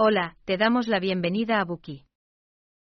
Hola, 0.00 0.36
te 0.44 0.56
damos 0.56 0.86
la 0.86 1.00
bienvenida 1.00 1.60
a 1.60 1.64
Buki. 1.64 2.04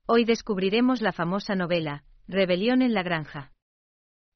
Hoy 0.07 0.25
descubriremos 0.25 1.03
la 1.03 1.13
famosa 1.13 1.55
novela, 1.55 2.05
Rebelión 2.27 2.81
en 2.81 2.95
la 2.95 3.03
Granja. 3.03 3.53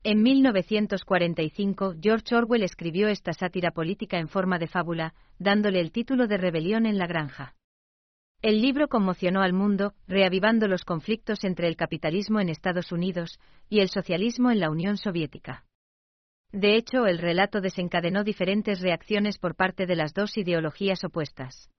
En 0.02 0.22
1945, 0.22 1.94
George 2.02 2.34
Orwell 2.34 2.64
escribió 2.64 3.08
esta 3.08 3.32
sátira 3.32 3.70
política 3.70 4.18
en 4.18 4.28
forma 4.28 4.58
de 4.58 4.66
fábula, 4.66 5.14
dándole 5.38 5.80
el 5.80 5.90
título 5.90 6.26
de 6.26 6.36
Rebelión 6.36 6.84
en 6.84 6.98
la 6.98 7.06
Granja. 7.06 7.54
El 8.42 8.60
libro 8.60 8.88
conmocionó 8.88 9.40
al 9.40 9.54
mundo, 9.54 9.94
reavivando 10.06 10.68
los 10.68 10.84
conflictos 10.84 11.44
entre 11.44 11.68
el 11.68 11.76
capitalismo 11.76 12.40
en 12.40 12.50
Estados 12.50 12.92
Unidos 12.92 13.40
y 13.70 13.80
el 13.80 13.88
socialismo 13.88 14.50
en 14.50 14.60
la 14.60 14.68
Unión 14.68 14.98
Soviética. 14.98 15.64
De 16.52 16.76
hecho, 16.76 17.06
el 17.06 17.20
relato 17.20 17.62
desencadenó 17.62 18.22
diferentes 18.22 18.82
reacciones 18.82 19.38
por 19.38 19.54
parte 19.54 19.86
de 19.86 19.96
las 19.96 20.12
dos 20.12 20.36
ideologías 20.36 21.04
opuestas. 21.04 21.70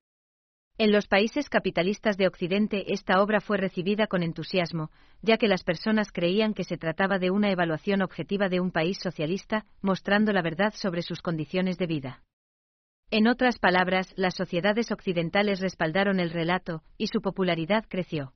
En 0.79 0.91
los 0.91 1.07
países 1.07 1.49
capitalistas 1.49 2.17
de 2.17 2.27
Occidente 2.27 2.93
esta 2.93 3.19
obra 3.19 3.41
fue 3.41 3.57
recibida 3.57 4.05
con 4.05 4.21
entusiasmo, 4.21 4.91
ya 5.23 5.37
que 5.37 5.47
las 5.47 5.63
personas 5.63 6.11
creían 6.11 6.53
que 6.53 6.63
se 6.63 6.77
trataba 6.77 7.17
de 7.17 7.31
una 7.31 7.49
evaluación 7.49 8.03
objetiva 8.03 8.47
de 8.47 8.59
un 8.59 8.69
país 8.69 8.99
socialista, 9.01 9.65
mostrando 9.81 10.31
la 10.33 10.43
verdad 10.43 10.75
sobre 10.75 11.01
sus 11.01 11.23
condiciones 11.23 11.79
de 11.79 11.87
vida. 11.87 12.23
En 13.09 13.27
otras 13.27 13.57
palabras, 13.57 14.13
las 14.17 14.35
sociedades 14.35 14.91
occidentales 14.91 15.61
respaldaron 15.61 16.19
el 16.19 16.29
relato, 16.29 16.83
y 16.95 17.07
su 17.07 17.21
popularidad 17.21 17.85
creció. 17.89 18.35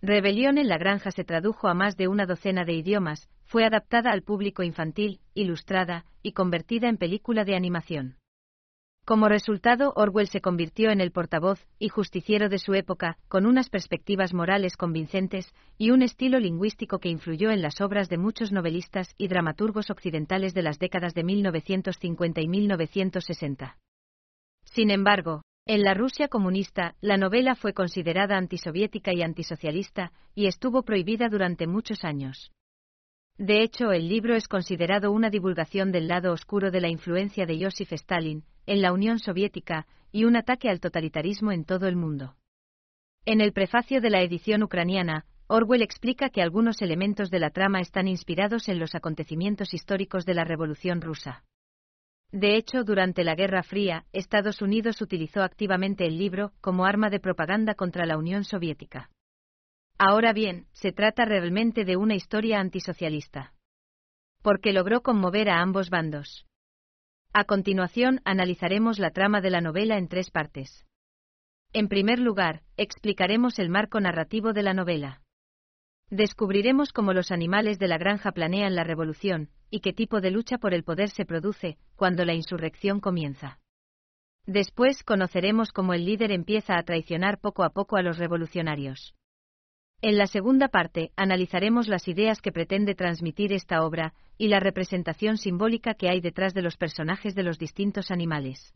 Rebelión 0.00 0.58
en 0.58 0.68
la 0.68 0.78
Granja 0.78 1.10
se 1.10 1.24
tradujo 1.24 1.66
a 1.66 1.74
más 1.74 1.96
de 1.96 2.06
una 2.06 2.24
docena 2.24 2.64
de 2.64 2.74
idiomas, 2.74 3.28
fue 3.42 3.64
adaptada 3.64 4.12
al 4.12 4.22
público 4.22 4.62
infantil, 4.62 5.18
ilustrada, 5.34 6.04
y 6.22 6.32
convertida 6.32 6.88
en 6.88 6.98
película 6.98 7.44
de 7.44 7.56
animación. 7.56 8.17
Como 9.08 9.30
resultado, 9.30 9.94
Orwell 9.96 10.28
se 10.28 10.42
convirtió 10.42 10.90
en 10.90 11.00
el 11.00 11.12
portavoz 11.12 11.66
y 11.78 11.88
justiciero 11.88 12.50
de 12.50 12.58
su 12.58 12.74
época, 12.74 13.16
con 13.28 13.46
unas 13.46 13.70
perspectivas 13.70 14.34
morales 14.34 14.76
convincentes 14.76 15.50
y 15.78 15.92
un 15.92 16.02
estilo 16.02 16.38
lingüístico 16.38 16.98
que 16.98 17.08
influyó 17.08 17.50
en 17.50 17.62
las 17.62 17.80
obras 17.80 18.10
de 18.10 18.18
muchos 18.18 18.52
novelistas 18.52 19.14
y 19.16 19.28
dramaturgos 19.28 19.88
occidentales 19.88 20.52
de 20.52 20.60
las 20.60 20.78
décadas 20.78 21.14
de 21.14 21.24
1950 21.24 22.42
y 22.42 22.48
1960. 22.48 23.78
Sin 24.64 24.90
embargo, 24.90 25.40
en 25.64 25.84
la 25.84 25.94
Rusia 25.94 26.28
comunista, 26.28 26.94
la 27.00 27.16
novela 27.16 27.54
fue 27.54 27.72
considerada 27.72 28.36
antisoviética 28.36 29.14
y 29.14 29.22
antisocialista, 29.22 30.12
y 30.34 30.48
estuvo 30.48 30.82
prohibida 30.82 31.30
durante 31.30 31.66
muchos 31.66 32.04
años. 32.04 32.52
De 33.38 33.62
hecho, 33.62 33.90
el 33.90 34.06
libro 34.06 34.34
es 34.34 34.48
considerado 34.48 35.12
una 35.12 35.30
divulgación 35.30 35.92
del 35.92 36.08
lado 36.08 36.30
oscuro 36.30 36.70
de 36.70 36.82
la 36.82 36.90
influencia 36.90 37.46
de 37.46 37.64
Joseph 37.64 37.94
Stalin 37.94 38.44
en 38.68 38.82
la 38.82 38.92
Unión 38.92 39.18
Soviética 39.18 39.86
y 40.12 40.24
un 40.24 40.36
ataque 40.36 40.68
al 40.68 40.78
totalitarismo 40.78 41.52
en 41.52 41.64
todo 41.64 41.88
el 41.88 41.96
mundo. 41.96 42.36
En 43.24 43.40
el 43.40 43.52
prefacio 43.52 44.00
de 44.00 44.10
la 44.10 44.20
edición 44.20 44.62
ucraniana, 44.62 45.24
Orwell 45.48 45.82
explica 45.82 46.28
que 46.28 46.42
algunos 46.42 46.82
elementos 46.82 47.30
de 47.30 47.38
la 47.38 47.50
trama 47.50 47.80
están 47.80 48.06
inspirados 48.06 48.68
en 48.68 48.78
los 48.78 48.94
acontecimientos 48.94 49.72
históricos 49.72 50.26
de 50.26 50.34
la 50.34 50.44
Revolución 50.44 51.00
rusa. 51.00 51.44
De 52.30 52.56
hecho, 52.56 52.84
durante 52.84 53.24
la 53.24 53.34
Guerra 53.34 53.62
Fría, 53.62 54.04
Estados 54.12 54.60
Unidos 54.60 55.00
utilizó 55.00 55.42
activamente 55.42 56.06
el 56.06 56.18
libro 56.18 56.52
como 56.60 56.84
arma 56.84 57.08
de 57.08 57.20
propaganda 57.20 57.74
contra 57.74 58.04
la 58.04 58.18
Unión 58.18 58.44
Soviética. 58.44 59.10
Ahora 59.98 60.34
bien, 60.34 60.66
se 60.72 60.92
trata 60.92 61.24
realmente 61.24 61.86
de 61.86 61.96
una 61.96 62.14
historia 62.14 62.60
antisocialista. 62.60 63.54
Porque 64.42 64.74
logró 64.74 65.02
conmover 65.02 65.48
a 65.48 65.62
ambos 65.62 65.88
bandos. 65.88 66.47
A 67.38 67.44
continuación, 67.44 68.20
analizaremos 68.24 68.98
la 68.98 69.12
trama 69.12 69.40
de 69.40 69.50
la 69.50 69.60
novela 69.60 69.96
en 69.96 70.08
tres 70.08 70.28
partes. 70.28 70.84
En 71.72 71.86
primer 71.86 72.18
lugar, 72.18 72.62
explicaremos 72.76 73.60
el 73.60 73.70
marco 73.70 74.00
narrativo 74.00 74.52
de 74.52 74.64
la 74.64 74.74
novela. 74.74 75.22
Descubriremos 76.10 76.92
cómo 76.92 77.12
los 77.12 77.30
animales 77.30 77.78
de 77.78 77.86
la 77.86 77.96
granja 77.96 78.32
planean 78.32 78.74
la 78.74 78.82
revolución, 78.82 79.50
y 79.70 79.78
qué 79.78 79.92
tipo 79.92 80.20
de 80.20 80.32
lucha 80.32 80.58
por 80.58 80.74
el 80.74 80.82
poder 80.82 81.10
se 81.10 81.24
produce 81.24 81.78
cuando 81.94 82.24
la 82.24 82.34
insurrección 82.34 82.98
comienza. 82.98 83.60
Después 84.44 85.04
conoceremos 85.04 85.70
cómo 85.70 85.94
el 85.94 86.06
líder 86.06 86.32
empieza 86.32 86.76
a 86.76 86.82
traicionar 86.82 87.38
poco 87.38 87.62
a 87.62 87.70
poco 87.70 87.96
a 87.96 88.02
los 88.02 88.18
revolucionarios. 88.18 89.14
En 90.00 90.16
la 90.16 90.28
segunda 90.28 90.68
parte, 90.68 91.10
analizaremos 91.16 91.88
las 91.88 92.06
ideas 92.06 92.40
que 92.40 92.52
pretende 92.52 92.94
transmitir 92.94 93.52
esta 93.52 93.84
obra 93.84 94.14
y 94.36 94.46
la 94.46 94.60
representación 94.60 95.38
simbólica 95.38 95.94
que 95.94 96.08
hay 96.08 96.20
detrás 96.20 96.54
de 96.54 96.62
los 96.62 96.76
personajes 96.76 97.34
de 97.34 97.42
los 97.42 97.58
distintos 97.58 98.12
animales. 98.12 98.74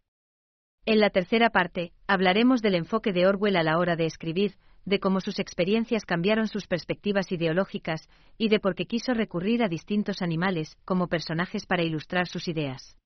En 0.84 0.98
la 0.98 1.10
tercera 1.10 1.50
parte, 1.50 1.92
hablaremos 2.08 2.60
del 2.60 2.74
enfoque 2.74 3.12
de 3.12 3.28
Orwell 3.28 3.56
a 3.56 3.62
la 3.62 3.78
hora 3.78 3.94
de 3.94 4.06
escribir, 4.06 4.56
de 4.84 4.98
cómo 4.98 5.20
sus 5.20 5.38
experiencias 5.38 6.04
cambiaron 6.04 6.48
sus 6.48 6.66
perspectivas 6.66 7.30
ideológicas 7.30 8.08
y 8.36 8.48
de 8.48 8.58
por 8.58 8.74
qué 8.74 8.86
quiso 8.86 9.14
recurrir 9.14 9.62
a 9.62 9.68
distintos 9.68 10.22
animales 10.22 10.76
como 10.84 11.06
personajes 11.06 11.66
para 11.66 11.84
ilustrar 11.84 12.26
sus 12.26 12.48
ideas. 12.48 12.96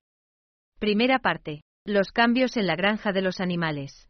Primera 0.78 1.19
parte. 1.19 1.60
Los 1.84 2.12
cambios 2.12 2.56
en 2.56 2.66
la 2.66 2.77
granja 2.77 3.12
de 3.12 3.21
los 3.21 3.41
animales. 3.41 4.09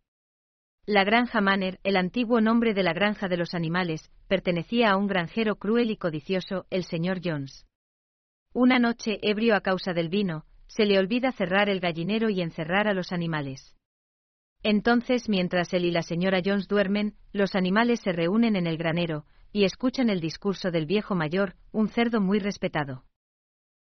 La 0.88 1.02
granja 1.02 1.40
Manner, 1.40 1.80
el 1.82 1.96
antiguo 1.96 2.40
nombre 2.40 2.72
de 2.72 2.84
la 2.84 2.92
granja 2.92 3.26
de 3.26 3.36
los 3.36 3.54
animales, 3.54 4.08
pertenecía 4.28 4.92
a 4.92 4.96
un 4.96 5.08
granjero 5.08 5.56
cruel 5.56 5.90
y 5.90 5.96
codicioso, 5.96 6.64
el 6.70 6.84
señor 6.84 7.18
Jones. 7.24 7.66
Una 8.54 8.78
noche, 8.78 9.18
ebrio 9.20 9.56
a 9.56 9.62
causa 9.62 9.92
del 9.94 10.08
vino, 10.08 10.44
se 10.68 10.84
le 10.86 11.00
olvida 11.00 11.32
cerrar 11.32 11.68
el 11.68 11.80
gallinero 11.80 12.30
y 12.30 12.40
encerrar 12.40 12.86
a 12.86 12.94
los 12.94 13.10
animales. 13.10 13.74
Entonces, 14.62 15.28
mientras 15.28 15.74
él 15.74 15.86
y 15.86 15.90
la 15.90 16.02
señora 16.02 16.40
Jones 16.44 16.68
duermen, 16.68 17.16
los 17.32 17.56
animales 17.56 17.98
se 18.00 18.12
reúnen 18.12 18.54
en 18.54 18.68
el 18.68 18.76
granero, 18.76 19.24
y 19.50 19.64
escuchan 19.64 20.08
el 20.08 20.20
discurso 20.20 20.70
del 20.70 20.86
viejo 20.86 21.16
mayor, 21.16 21.56
un 21.72 21.88
cerdo 21.88 22.20
muy 22.20 22.38
respetado. 22.38 23.02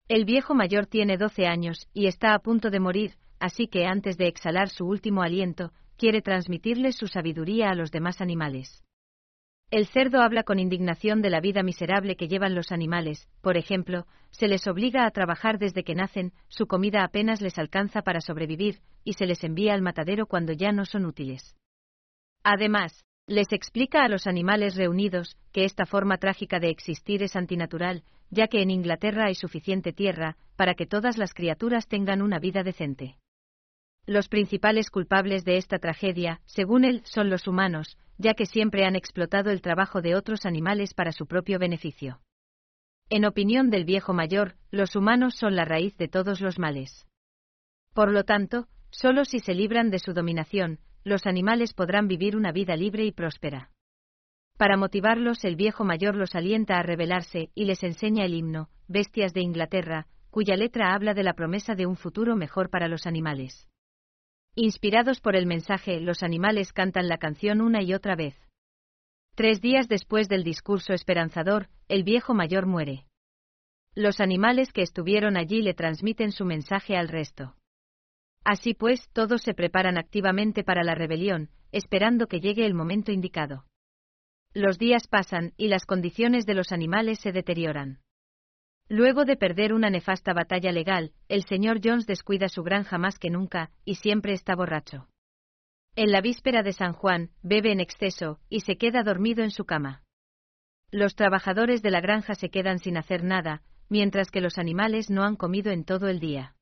El 0.07 0.23
viejo 0.23 0.53
mayor 0.53 0.85
tiene 0.85 1.17
doce 1.17 1.47
años, 1.47 1.87
y 1.93 2.05
está 2.05 2.35
a 2.35 2.39
punto 2.39 2.69
de 2.69 2.79
morir, 2.79 3.15
así 3.39 3.65
que 3.65 3.87
antes 3.87 4.17
de 4.19 4.27
exhalar 4.27 4.69
su 4.69 4.85
último 4.85 5.23
aliento, 5.23 5.73
quiere 6.01 6.23
transmitirles 6.23 6.95
su 6.95 7.05
sabiduría 7.05 7.69
a 7.69 7.75
los 7.75 7.91
demás 7.91 8.21
animales. 8.21 8.83
El 9.69 9.85
cerdo 9.85 10.21
habla 10.23 10.41
con 10.41 10.57
indignación 10.57 11.21
de 11.21 11.29
la 11.29 11.39
vida 11.41 11.61
miserable 11.61 12.15
que 12.15 12.27
llevan 12.27 12.55
los 12.55 12.71
animales, 12.71 13.29
por 13.41 13.55
ejemplo, 13.55 14.07
se 14.31 14.47
les 14.47 14.65
obliga 14.65 15.05
a 15.05 15.11
trabajar 15.11 15.59
desde 15.59 15.83
que 15.83 15.93
nacen, 15.93 16.33
su 16.47 16.65
comida 16.65 17.03
apenas 17.03 17.39
les 17.39 17.59
alcanza 17.59 18.01
para 18.01 18.19
sobrevivir, 18.19 18.79
y 19.03 19.13
se 19.13 19.27
les 19.27 19.43
envía 19.43 19.75
al 19.75 19.83
matadero 19.83 20.25
cuando 20.25 20.53
ya 20.53 20.71
no 20.71 20.85
son 20.85 21.05
útiles. 21.05 21.55
Además, 22.43 23.05
les 23.27 23.53
explica 23.53 24.03
a 24.03 24.09
los 24.09 24.25
animales 24.25 24.77
reunidos 24.77 25.37
que 25.51 25.65
esta 25.65 25.85
forma 25.85 26.17
trágica 26.17 26.59
de 26.59 26.71
existir 26.71 27.21
es 27.21 27.35
antinatural, 27.35 28.01
ya 28.31 28.47
que 28.47 28.63
en 28.63 28.71
Inglaterra 28.71 29.27
hay 29.27 29.35
suficiente 29.35 29.93
tierra 29.93 30.35
para 30.55 30.73
que 30.73 30.87
todas 30.87 31.19
las 31.19 31.35
criaturas 31.35 31.87
tengan 31.87 32.23
una 32.23 32.39
vida 32.39 32.63
decente. 32.63 33.20
Los 34.07 34.29
principales 34.29 34.89
culpables 34.89 35.45
de 35.45 35.57
esta 35.57 35.77
tragedia, 35.77 36.41
según 36.45 36.85
él, 36.85 37.01
son 37.05 37.29
los 37.29 37.47
humanos, 37.47 37.97
ya 38.17 38.33
que 38.33 38.45
siempre 38.45 38.85
han 38.85 38.95
explotado 38.95 39.51
el 39.51 39.61
trabajo 39.61 40.01
de 40.01 40.15
otros 40.15 40.45
animales 40.45 40.93
para 40.93 41.11
su 41.11 41.27
propio 41.27 41.59
beneficio. 41.59 42.19
En 43.09 43.25
opinión 43.25 43.69
del 43.69 43.85
viejo 43.85 44.13
mayor, 44.13 44.55
los 44.71 44.95
humanos 44.95 45.35
son 45.35 45.55
la 45.55 45.65
raíz 45.65 45.97
de 45.97 46.07
todos 46.07 46.41
los 46.41 46.57
males. 46.57 47.05
Por 47.93 48.11
lo 48.11 48.23
tanto, 48.23 48.67
solo 48.89 49.25
si 49.25 49.39
se 49.39 49.53
libran 49.53 49.91
de 49.91 49.99
su 49.99 50.13
dominación, 50.13 50.79
los 51.03 51.25
animales 51.27 51.73
podrán 51.73 52.07
vivir 52.07 52.35
una 52.35 52.51
vida 52.51 52.75
libre 52.75 53.05
y 53.05 53.11
próspera. 53.11 53.71
Para 54.57 54.77
motivarlos, 54.77 55.43
el 55.43 55.55
viejo 55.55 55.83
mayor 55.83 56.15
los 56.15 56.35
alienta 56.35 56.77
a 56.77 56.83
rebelarse 56.83 57.49
y 57.53 57.65
les 57.65 57.83
enseña 57.83 58.25
el 58.25 58.33
himno, 58.33 58.69
Bestias 58.87 59.33
de 59.33 59.41
Inglaterra, 59.41 60.07
cuya 60.29 60.55
letra 60.55 60.93
habla 60.93 61.13
de 61.13 61.23
la 61.23 61.33
promesa 61.33 61.75
de 61.75 61.85
un 61.85 61.97
futuro 61.97 62.35
mejor 62.35 62.69
para 62.69 62.87
los 62.87 63.05
animales. 63.05 63.67
Inspirados 64.55 65.21
por 65.21 65.37
el 65.37 65.45
mensaje, 65.45 66.01
los 66.01 66.23
animales 66.23 66.73
cantan 66.73 67.07
la 67.07 67.17
canción 67.17 67.61
una 67.61 67.81
y 67.81 67.93
otra 67.93 68.15
vez. 68.15 68.35
Tres 69.35 69.61
días 69.61 69.87
después 69.87 70.27
del 70.27 70.43
discurso 70.43 70.93
esperanzador, 70.93 71.69
el 71.87 72.03
viejo 72.03 72.33
mayor 72.33 72.65
muere. 72.65 73.05
Los 73.95 74.19
animales 74.19 74.73
que 74.73 74.81
estuvieron 74.81 75.37
allí 75.37 75.61
le 75.61 75.73
transmiten 75.73 76.33
su 76.33 76.43
mensaje 76.43 76.97
al 76.97 77.07
resto. 77.07 77.55
Así 78.43 78.73
pues, 78.73 79.09
todos 79.13 79.41
se 79.41 79.53
preparan 79.53 79.97
activamente 79.97 80.63
para 80.63 80.83
la 80.83 80.95
rebelión, 80.95 81.49
esperando 81.71 82.27
que 82.27 82.41
llegue 82.41 82.65
el 82.65 82.73
momento 82.73 83.13
indicado. 83.13 83.65
Los 84.53 84.77
días 84.77 85.07
pasan 85.07 85.53
y 85.55 85.69
las 85.69 85.85
condiciones 85.85 86.45
de 86.45 86.55
los 86.55 86.73
animales 86.73 87.19
se 87.19 87.31
deterioran. 87.31 88.01
Luego 88.91 89.23
de 89.23 89.37
perder 89.37 89.71
una 89.71 89.89
nefasta 89.89 90.33
batalla 90.33 90.73
legal, 90.73 91.13
el 91.29 91.45
señor 91.45 91.79
Jones 91.81 92.07
descuida 92.07 92.49
su 92.49 92.61
granja 92.61 92.97
más 92.97 93.19
que 93.19 93.29
nunca, 93.29 93.71
y 93.85 93.95
siempre 93.95 94.33
está 94.33 94.53
borracho. 94.53 95.07
En 95.95 96.11
la 96.11 96.19
víspera 96.19 96.61
de 96.61 96.73
San 96.73 96.91
Juan, 96.91 97.29
bebe 97.41 97.71
en 97.71 97.79
exceso, 97.79 98.41
y 98.49 98.59
se 98.59 98.75
queda 98.75 99.03
dormido 99.03 99.45
en 99.45 99.51
su 99.51 99.63
cama. 99.63 100.03
Los 100.91 101.15
trabajadores 101.15 101.81
de 101.81 101.89
la 101.89 102.01
granja 102.01 102.35
se 102.35 102.49
quedan 102.49 102.79
sin 102.79 102.97
hacer 102.97 103.23
nada, 103.23 103.61
mientras 103.87 104.29
que 104.29 104.41
los 104.41 104.57
animales 104.57 105.09
no 105.09 105.23
han 105.23 105.37
comido 105.37 105.71
en 105.71 105.85
todo 105.85 106.09
el 106.09 106.19
día. 106.19 106.57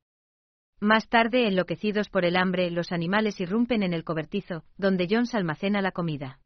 Más 0.80 1.10
tarde, 1.10 1.48
enloquecidos 1.48 2.10
por 2.10 2.26
el 2.26 2.36
hambre, 2.36 2.70
los 2.70 2.92
animales 2.92 3.42
irrumpen 3.42 3.82
en 3.82 3.96
el 3.96 4.04
cobertizo, 4.04 4.66
donde 4.78 5.08
Jones 5.10 5.34
almacena 5.34 5.82
la 5.82 5.94
comida. 5.94 6.40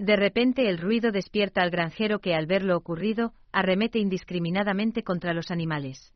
De 0.00 0.16
repente 0.16 0.70
el 0.70 0.78
ruido 0.78 1.12
despierta 1.12 1.60
al 1.60 1.68
granjero 1.68 2.20
que 2.20 2.34
al 2.34 2.46
ver 2.46 2.64
lo 2.64 2.74
ocurrido, 2.74 3.34
arremete 3.52 3.98
indiscriminadamente 3.98 5.02
contra 5.02 5.34
los 5.34 5.50
animales. 5.50 6.14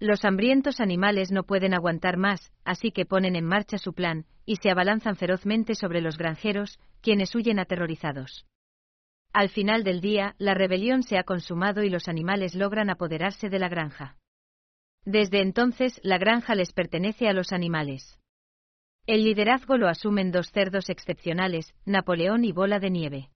Los 0.00 0.24
hambrientos 0.24 0.80
animales 0.80 1.30
no 1.30 1.44
pueden 1.44 1.74
aguantar 1.74 2.16
más, 2.16 2.52
así 2.64 2.90
que 2.90 3.06
ponen 3.06 3.36
en 3.36 3.44
marcha 3.44 3.78
su 3.78 3.94
plan, 3.94 4.26
y 4.44 4.56
se 4.56 4.70
abalanzan 4.70 5.14
ferozmente 5.14 5.76
sobre 5.76 6.00
los 6.00 6.18
granjeros, 6.18 6.80
quienes 7.00 7.32
huyen 7.36 7.60
aterrorizados. 7.60 8.46
Al 9.32 9.48
final 9.48 9.84
del 9.84 10.00
día, 10.00 10.34
la 10.38 10.54
rebelión 10.54 11.04
se 11.04 11.18
ha 11.18 11.22
consumado 11.22 11.84
y 11.84 11.90
los 11.90 12.08
animales 12.08 12.56
logran 12.56 12.90
apoderarse 12.90 13.48
de 13.48 13.60
la 13.60 13.68
granja. 13.68 14.16
Desde 15.04 15.40
entonces, 15.40 16.00
la 16.02 16.18
granja 16.18 16.56
les 16.56 16.72
pertenece 16.72 17.28
a 17.28 17.32
los 17.32 17.52
animales. 17.52 18.18
El 19.08 19.24
liderazgo 19.24 19.78
lo 19.78 19.88
asumen 19.88 20.32
dos 20.32 20.50
cerdos 20.52 20.90
excepcionales, 20.90 21.72
Napoleón 21.86 22.44
y 22.44 22.52
Bola 22.52 22.78
de 22.78 22.90
Nieve. 22.90 23.30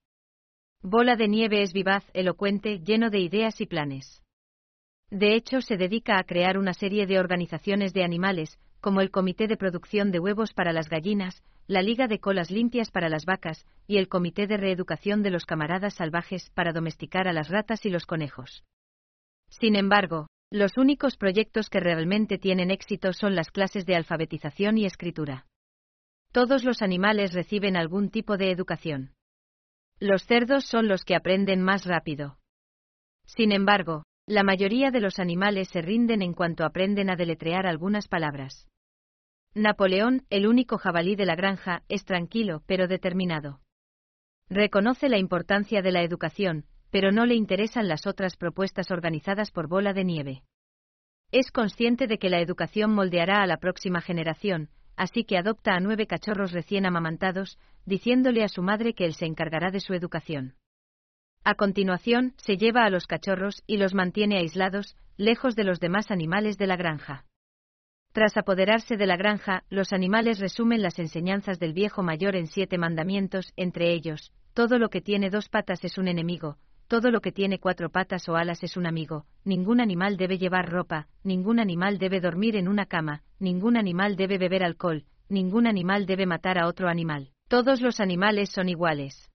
Bola 0.82 1.16
de 1.16 1.28
Nieve 1.28 1.62
es 1.62 1.72
vivaz, 1.72 2.04
elocuente, 2.12 2.80
lleno 2.80 3.08
de 3.08 3.20
ideas 3.20 3.58
y 3.62 3.64
planes. 3.64 4.22
De 5.08 5.34
hecho, 5.34 5.62
se 5.62 5.78
dedica 5.78 6.18
a 6.18 6.24
crear 6.24 6.58
una 6.58 6.74
serie 6.74 7.06
de 7.06 7.18
organizaciones 7.18 7.94
de 7.94 8.04
animales, 8.04 8.58
como 8.82 9.00
el 9.00 9.10
Comité 9.10 9.46
de 9.46 9.56
Producción 9.56 10.10
de 10.10 10.18
Huevos 10.18 10.52
para 10.52 10.74
las 10.74 10.90
Gallinas, 10.90 11.42
la 11.66 11.80
Liga 11.80 12.06
de 12.06 12.18
Colas 12.18 12.50
Limpias 12.50 12.90
para 12.90 13.08
las 13.08 13.24
Vacas 13.24 13.64
y 13.86 13.96
el 13.96 14.08
Comité 14.08 14.46
de 14.46 14.58
Reeducación 14.58 15.22
de 15.22 15.30
los 15.30 15.46
Camaradas 15.46 15.94
Salvajes 15.94 16.50
para 16.50 16.74
domesticar 16.74 17.28
a 17.28 17.32
las 17.32 17.48
ratas 17.48 17.86
y 17.86 17.88
los 17.88 18.04
conejos. 18.04 18.62
Sin 19.48 19.76
embargo, 19.76 20.26
los 20.50 20.76
únicos 20.76 21.16
proyectos 21.16 21.70
que 21.70 21.80
realmente 21.80 22.36
tienen 22.36 22.70
éxito 22.70 23.14
son 23.14 23.34
las 23.34 23.50
clases 23.50 23.86
de 23.86 23.96
alfabetización 23.96 24.76
y 24.76 24.84
escritura. 24.84 25.46
Todos 26.32 26.64
los 26.64 26.80
animales 26.80 27.34
reciben 27.34 27.76
algún 27.76 28.08
tipo 28.08 28.38
de 28.38 28.50
educación. 28.50 29.12
Los 30.00 30.24
cerdos 30.24 30.64
son 30.64 30.88
los 30.88 31.04
que 31.04 31.14
aprenden 31.14 31.62
más 31.62 31.84
rápido. 31.84 32.38
Sin 33.26 33.52
embargo, 33.52 34.04
la 34.26 34.42
mayoría 34.42 34.90
de 34.90 35.00
los 35.00 35.18
animales 35.18 35.68
se 35.68 35.82
rinden 35.82 36.22
en 36.22 36.32
cuanto 36.32 36.64
aprenden 36.64 37.10
a 37.10 37.16
deletrear 37.16 37.66
algunas 37.66 38.08
palabras. 38.08 38.66
Napoleón, 39.54 40.24
el 40.30 40.46
único 40.46 40.78
jabalí 40.78 41.16
de 41.16 41.26
la 41.26 41.36
granja, 41.36 41.82
es 41.88 42.06
tranquilo 42.06 42.62
pero 42.66 42.88
determinado. 42.88 43.60
Reconoce 44.48 45.10
la 45.10 45.18
importancia 45.18 45.82
de 45.82 45.92
la 45.92 46.02
educación, 46.02 46.64
pero 46.90 47.12
no 47.12 47.26
le 47.26 47.34
interesan 47.34 47.88
las 47.88 48.06
otras 48.06 48.36
propuestas 48.36 48.90
organizadas 48.90 49.50
por 49.50 49.68
Bola 49.68 49.92
de 49.92 50.04
Nieve. 50.04 50.42
Es 51.30 51.50
consciente 51.50 52.06
de 52.06 52.18
que 52.18 52.30
la 52.30 52.40
educación 52.40 52.94
moldeará 52.94 53.42
a 53.42 53.46
la 53.46 53.58
próxima 53.58 54.00
generación, 54.00 54.70
así 54.96 55.24
que 55.24 55.36
adopta 55.36 55.74
a 55.74 55.80
nueve 55.80 56.06
cachorros 56.06 56.52
recién 56.52 56.86
amamantados, 56.86 57.58
diciéndole 57.86 58.44
a 58.44 58.48
su 58.48 58.62
madre 58.62 58.94
que 58.94 59.04
él 59.04 59.14
se 59.14 59.26
encargará 59.26 59.70
de 59.70 59.80
su 59.80 59.94
educación. 59.94 60.54
A 61.44 61.54
continuación, 61.54 62.34
se 62.36 62.56
lleva 62.56 62.84
a 62.84 62.90
los 62.90 63.06
cachorros 63.06 63.62
y 63.66 63.76
los 63.76 63.94
mantiene 63.94 64.38
aislados, 64.38 64.96
lejos 65.16 65.56
de 65.56 65.64
los 65.64 65.80
demás 65.80 66.10
animales 66.10 66.56
de 66.56 66.66
la 66.66 66.76
granja. 66.76 67.24
Tras 68.12 68.36
apoderarse 68.36 68.96
de 68.96 69.06
la 69.06 69.16
granja, 69.16 69.64
los 69.70 69.92
animales 69.92 70.38
resumen 70.38 70.82
las 70.82 70.98
enseñanzas 70.98 71.58
del 71.58 71.72
viejo 71.72 72.02
mayor 72.02 72.36
en 72.36 72.46
siete 72.46 72.78
mandamientos, 72.78 73.52
entre 73.56 73.92
ellos, 73.92 74.32
todo 74.54 74.78
lo 74.78 74.90
que 74.90 75.00
tiene 75.00 75.30
dos 75.30 75.48
patas 75.48 75.82
es 75.82 75.96
un 75.98 76.08
enemigo, 76.08 76.58
todo 76.88 77.10
lo 77.10 77.20
que 77.20 77.32
tiene 77.32 77.58
cuatro 77.58 77.90
patas 77.90 78.28
o 78.28 78.36
alas 78.36 78.62
es 78.62 78.76
un 78.76 78.86
amigo, 78.86 79.26
ningún 79.44 79.80
animal 79.80 80.16
debe 80.16 80.38
llevar 80.38 80.70
ropa, 80.70 81.08
ningún 81.24 81.58
animal 81.60 81.98
debe 81.98 82.20
dormir 82.20 82.56
en 82.56 82.68
una 82.68 82.86
cama, 82.86 83.22
ningún 83.38 83.76
animal 83.76 84.16
debe 84.16 84.38
beber 84.38 84.62
alcohol, 84.64 85.04
ningún 85.28 85.66
animal 85.66 86.06
debe 86.06 86.26
matar 86.26 86.58
a 86.58 86.66
otro 86.66 86.88
animal. 86.88 87.30
Todos 87.48 87.80
los 87.80 88.00
animales 88.00 88.50
son 88.50 88.68
iguales. 88.68 89.30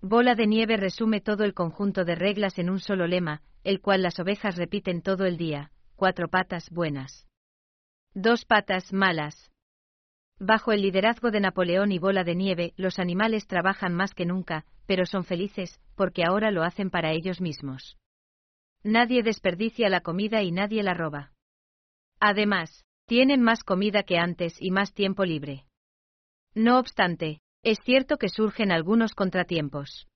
Bola 0.00 0.34
de 0.34 0.46
Nieve 0.46 0.76
resume 0.76 1.20
todo 1.20 1.44
el 1.44 1.54
conjunto 1.54 2.04
de 2.04 2.14
reglas 2.14 2.58
en 2.58 2.70
un 2.70 2.80
solo 2.80 3.06
lema, 3.06 3.42
el 3.64 3.80
cual 3.80 4.02
las 4.02 4.18
ovejas 4.20 4.56
repiten 4.56 5.02
todo 5.02 5.24
el 5.24 5.36
día, 5.36 5.70
cuatro 5.96 6.28
patas 6.28 6.70
buenas. 6.70 7.26
Dos 8.14 8.44
patas 8.44 8.92
malas. 8.92 9.50
Bajo 10.38 10.72
el 10.72 10.82
liderazgo 10.82 11.30
de 11.30 11.40
Napoleón 11.40 11.92
y 11.92 11.98
Bola 11.98 12.22
de 12.22 12.34
Nieve, 12.34 12.74
los 12.76 12.98
animales 12.98 13.46
trabajan 13.46 13.94
más 13.94 14.14
que 14.14 14.26
nunca, 14.26 14.66
pero 14.86 15.06
son 15.06 15.24
felices, 15.24 15.80
porque 15.96 16.22
ahora 16.24 16.50
lo 16.50 16.62
hacen 16.62 16.90
para 16.90 17.12
ellos 17.12 17.40
mismos. 17.40 17.96
Nadie 18.84 19.22
desperdicia 19.22 19.88
la 19.88 20.00
comida 20.00 20.42
y 20.42 20.52
nadie 20.52 20.82
la 20.82 20.94
roba. 20.94 21.32
Además, 22.20 22.84
tienen 23.06 23.42
más 23.42 23.64
comida 23.64 24.02
que 24.04 24.18
antes 24.18 24.56
y 24.60 24.70
más 24.70 24.94
tiempo 24.94 25.24
libre. 25.24 25.66
No 26.54 26.78
obstante, 26.78 27.40
es 27.62 27.78
cierto 27.84 28.16
que 28.16 28.28
surgen 28.28 28.70
algunos 28.70 29.14
contratiempos. 29.14 30.06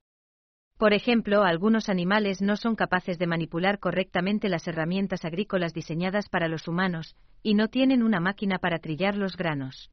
Por 0.79 0.95
ejemplo, 0.95 1.43
algunos 1.43 1.89
animales 1.89 2.41
no 2.41 2.57
son 2.57 2.75
capaces 2.75 3.19
de 3.19 3.27
manipular 3.27 3.81
correctamente 3.81 4.49
las 4.49 4.67
herramientas 4.67 5.25
agrícolas 5.25 5.75
diseñadas 5.75 6.29
para 6.29 6.49
los 6.49 6.69
humanos, 6.69 7.17
y 7.43 7.55
no 7.55 7.69
tienen 7.69 8.03
una 8.03 8.19
máquina 8.19 8.59
para 8.59 8.79
trillar 8.79 9.15
los 9.15 9.37
granos. 9.37 9.91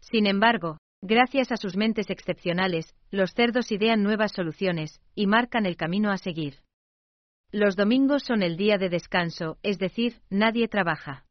Sin 0.00 0.26
embargo, 0.26 0.76
gracias 1.04 1.52
a 1.52 1.58
sus 1.58 1.76
mentes 1.76 2.08
excepcionales, 2.08 2.94
los 3.10 3.34
cerdos 3.34 3.70
idean 3.70 4.02
nuevas 4.02 4.32
soluciones 4.32 5.02
y 5.14 5.26
marcan 5.26 5.66
el 5.66 5.76
camino 5.76 6.10
a 6.10 6.16
seguir. 6.16 6.60
Los 7.52 7.76
domingos 7.76 8.22
son 8.22 8.42
el 8.42 8.56
día 8.56 8.78
de 8.78 8.88
descanso, 8.88 9.58
es 9.62 9.78
decir, 9.78 10.22
nadie 10.30 10.66
trabaja. 10.66 11.26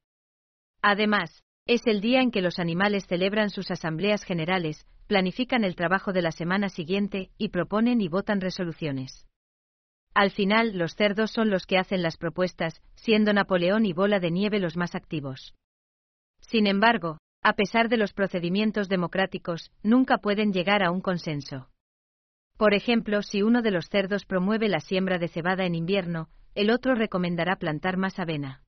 Además, 0.83 1.43
es 1.65 1.87
el 1.87 2.01
día 2.01 2.21
en 2.21 2.29
que 2.29 2.43
los 2.43 2.59
animales 2.59 3.07
celebran 3.07 3.49
sus 3.49 3.71
asambleas 3.71 4.23
generales, 4.23 4.85
planifican 5.07 5.63
el 5.63 5.75
trabajo 5.75 6.13
de 6.13 6.21
la 6.21 6.31
semana 6.31 6.69
siguiente 6.69 7.31
y 7.39 7.49
proponen 7.49 7.99
y 7.99 8.09
votan 8.09 8.41
resoluciones. 8.41 9.25
Al 10.13 10.29
final, 10.29 10.77
los 10.77 10.93
cerdos 10.95 11.31
son 11.31 11.49
los 11.49 11.65
que 11.65 11.79
hacen 11.79 12.03
las 12.03 12.17
propuestas, 12.17 12.79
siendo 12.93 13.33
Napoleón 13.33 13.87
y 13.87 13.93
Bola 13.93 14.19
de 14.19 14.29
Nieve 14.29 14.59
los 14.59 14.77
más 14.77 14.93
activos. 14.93 15.55
Sin 16.41 16.67
embargo, 16.67 17.17
a 17.43 17.53
pesar 17.53 17.89
de 17.89 17.97
los 17.97 18.13
procedimientos 18.13 18.87
democráticos, 18.87 19.71
nunca 19.83 20.17
pueden 20.17 20.53
llegar 20.53 20.81
a 20.81 20.91
un 20.91 21.01
consenso. 21.01 21.67
Por 22.57 22.73
ejemplo, 22.73 23.21
si 23.21 23.41
uno 23.41 23.61
de 23.61 23.71
los 23.71 23.87
cerdos 23.89 24.25
promueve 24.25 24.69
la 24.69 24.79
siembra 24.79 25.17
de 25.17 25.27
cebada 25.27 25.65
en 25.65 25.75
invierno, 25.75 26.29
el 26.55 26.69
otro 26.69 26.95
recomendará 26.95 27.57
plantar 27.57 27.97
más 27.97 28.19
avena. 28.19 28.61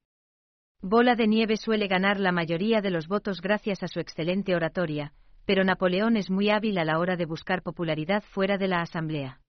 Bola 0.81 1.15
de 1.15 1.27
Nieve 1.27 1.55
suele 1.55 1.87
ganar 1.87 2.19
la 2.19 2.31
mayoría 2.31 2.81
de 2.81 2.91
los 2.91 3.07
votos 3.07 3.41
gracias 3.41 3.81
a 3.81 3.87
su 3.87 3.99
excelente 3.99 4.55
oratoria, 4.55 5.13
pero 5.45 5.63
Napoleón 5.63 6.17
es 6.17 6.29
muy 6.29 6.49
hábil 6.49 6.77
a 6.77 6.85
la 6.85 6.99
hora 6.99 7.15
de 7.15 7.25
buscar 7.25 7.61
popularidad 7.61 8.23
fuera 8.23 8.57
de 8.57 8.67
la 8.67 8.81
Asamblea. 8.81 9.39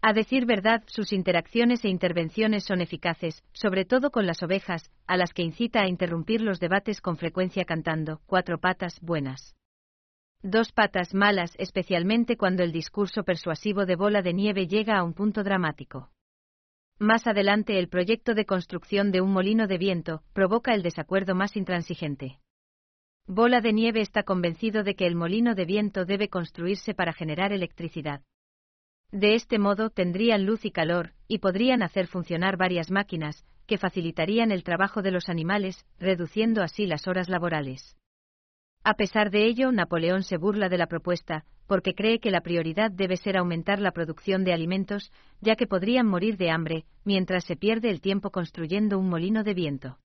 A 0.00 0.12
decir 0.12 0.46
verdad, 0.46 0.84
sus 0.86 1.12
interacciones 1.12 1.84
e 1.84 1.88
intervenciones 1.88 2.64
son 2.64 2.80
eficaces, 2.80 3.42
sobre 3.52 3.84
todo 3.84 4.10
con 4.10 4.26
las 4.26 4.42
ovejas, 4.44 4.92
a 5.08 5.16
las 5.16 5.32
que 5.32 5.42
incita 5.42 5.82
a 5.82 5.88
interrumpir 5.88 6.40
los 6.40 6.60
debates 6.60 7.00
con 7.00 7.16
frecuencia 7.16 7.64
cantando 7.64 8.20
cuatro 8.26 8.58
patas 8.58 9.00
buenas. 9.00 9.56
Dos 10.40 10.70
patas 10.70 11.14
malas, 11.14 11.54
especialmente 11.58 12.36
cuando 12.36 12.62
el 12.62 12.70
discurso 12.70 13.24
persuasivo 13.24 13.86
de 13.86 13.96
bola 13.96 14.22
de 14.22 14.34
nieve 14.34 14.68
llega 14.68 14.96
a 14.96 15.02
un 15.02 15.14
punto 15.14 15.42
dramático. 15.42 16.10
Más 17.00 17.26
adelante 17.26 17.76
el 17.80 17.88
proyecto 17.88 18.34
de 18.34 18.44
construcción 18.44 19.10
de 19.10 19.20
un 19.20 19.32
molino 19.32 19.66
de 19.66 19.78
viento 19.78 20.22
provoca 20.32 20.74
el 20.74 20.82
desacuerdo 20.84 21.34
más 21.34 21.56
intransigente. 21.56 22.38
Bola 23.26 23.60
de 23.60 23.72
nieve 23.72 24.00
está 24.00 24.22
convencido 24.22 24.84
de 24.84 24.94
que 24.94 25.06
el 25.06 25.16
molino 25.16 25.56
de 25.56 25.64
viento 25.64 26.04
debe 26.04 26.28
construirse 26.28 26.94
para 26.94 27.12
generar 27.12 27.52
electricidad. 27.52 28.22
De 29.10 29.34
este 29.34 29.58
modo 29.58 29.88
tendrían 29.88 30.44
luz 30.44 30.64
y 30.66 30.70
calor, 30.70 31.12
y 31.28 31.38
podrían 31.38 31.82
hacer 31.82 32.06
funcionar 32.08 32.58
varias 32.58 32.90
máquinas, 32.90 33.44
que 33.66 33.78
facilitarían 33.78 34.52
el 34.52 34.64
trabajo 34.64 35.00
de 35.00 35.10
los 35.10 35.28
animales, 35.28 35.86
reduciendo 35.98 36.62
así 36.62 36.86
las 36.86 37.08
horas 37.08 37.28
laborales. 37.28 37.96
A 38.84 38.94
pesar 38.94 39.30
de 39.30 39.46
ello, 39.46 39.72
Napoleón 39.72 40.22
se 40.22 40.36
burla 40.36 40.68
de 40.68 40.78
la 40.78 40.86
propuesta, 40.86 41.44
porque 41.66 41.94
cree 41.94 42.20
que 42.20 42.30
la 42.30 42.42
prioridad 42.42 42.90
debe 42.90 43.16
ser 43.16 43.36
aumentar 43.36 43.80
la 43.80 43.92
producción 43.92 44.44
de 44.44 44.52
alimentos, 44.52 45.12
ya 45.40 45.56
que 45.56 45.66
podrían 45.66 46.06
morir 46.06 46.36
de 46.36 46.50
hambre, 46.50 46.84
mientras 47.04 47.44
se 47.44 47.56
pierde 47.56 47.90
el 47.90 48.00
tiempo 48.00 48.30
construyendo 48.30 48.98
un 48.98 49.08
molino 49.08 49.42
de 49.42 49.54
viento. 49.54 49.98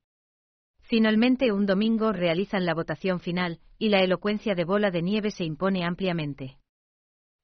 Finalmente, 0.81 1.51
un 1.51 1.65
domingo 1.65 2.11
realizan 2.11 2.65
la 2.65 2.73
votación 2.73 3.19
final, 3.19 3.59
y 3.77 3.89
la 3.89 3.99
elocuencia 3.99 4.55
de 4.55 4.65
bola 4.65 4.91
de 4.91 5.01
nieve 5.01 5.31
se 5.31 5.45
impone 5.45 5.85
ampliamente. 5.85 6.57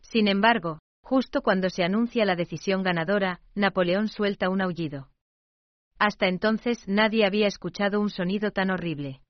Sin 0.02 0.28
embargo, 0.28 0.80
Justo 1.10 1.42
cuando 1.42 1.72
se 1.72 1.84
anuncia 1.84 2.24
la 2.24 2.36
decisión 2.36 2.84
ganadora, 2.84 3.42
Napoleón 3.56 4.10
suelta 4.10 4.48
un 4.48 4.62
aullido. 4.62 5.10
Hasta 5.98 6.28
entonces 6.28 6.88
nadie 6.88 7.26
había 7.26 7.48
escuchado 7.48 8.00
un 8.00 8.12
sonido 8.12 8.52
tan 8.52 8.70
horrible. 8.70 9.22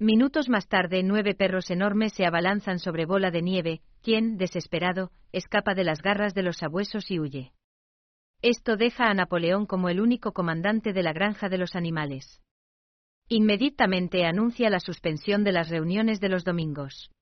Minutos 0.00 0.48
más 0.48 0.66
tarde, 0.66 1.04
nueve 1.04 1.36
perros 1.36 1.70
enormes 1.70 2.14
se 2.14 2.26
abalanzan 2.26 2.80
sobre 2.80 3.06
bola 3.06 3.30
de 3.30 3.42
nieve, 3.42 3.80
quien, 4.02 4.38
desesperado, 4.38 5.12
escapa 5.30 5.74
de 5.74 5.84
las 5.84 6.02
garras 6.02 6.34
de 6.34 6.42
los 6.42 6.56
sabuesos 6.56 7.12
y 7.12 7.20
huye. 7.20 7.52
Esto 8.42 8.76
deja 8.76 9.04
a 9.04 9.14
Napoleón 9.14 9.66
como 9.66 9.90
el 9.90 10.00
único 10.00 10.32
comandante 10.32 10.92
de 10.92 11.04
la 11.04 11.12
granja 11.12 11.48
de 11.48 11.58
los 11.58 11.76
animales. 11.76 12.42
Inmediatamente 13.28 14.26
anuncia 14.26 14.68
la 14.68 14.80
suspensión 14.80 15.44
de 15.44 15.52
las 15.52 15.68
reuniones 15.68 16.18
de 16.18 16.28
los 16.28 16.42
domingos. 16.42 17.12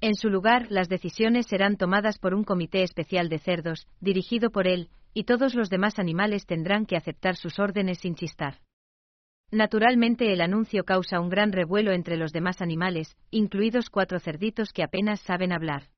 En 0.00 0.14
su 0.14 0.30
lugar, 0.30 0.66
las 0.70 0.88
decisiones 0.88 1.46
serán 1.46 1.76
tomadas 1.76 2.18
por 2.18 2.32
un 2.32 2.42
comité 2.42 2.82
especial 2.82 3.28
de 3.28 3.38
cerdos, 3.38 3.86
dirigido 4.00 4.50
por 4.50 4.66
él, 4.66 4.88
y 5.12 5.24
todos 5.24 5.54
los 5.54 5.68
demás 5.68 5.98
animales 5.98 6.46
tendrán 6.46 6.86
que 6.86 6.96
aceptar 6.96 7.36
sus 7.36 7.58
órdenes 7.58 7.98
sin 7.98 8.14
chistar. 8.14 8.60
Naturalmente 9.50 10.32
el 10.32 10.40
anuncio 10.40 10.84
causa 10.84 11.20
un 11.20 11.28
gran 11.28 11.52
revuelo 11.52 11.92
entre 11.92 12.16
los 12.16 12.32
demás 12.32 12.62
animales, 12.62 13.16
incluidos 13.30 13.90
cuatro 13.90 14.20
cerditos 14.20 14.72
que 14.72 14.84
apenas 14.84 15.20
saben 15.20 15.52
hablar. 15.52 15.88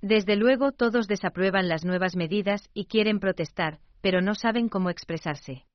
Desde 0.00 0.34
luego 0.34 0.72
todos 0.72 1.06
desaprueban 1.06 1.68
las 1.68 1.84
nuevas 1.84 2.16
medidas 2.16 2.68
y 2.74 2.86
quieren 2.86 3.20
protestar, 3.20 3.78
pero 4.00 4.20
no 4.20 4.34
saben 4.34 4.68
cómo 4.68 4.90
expresarse. 4.90 5.66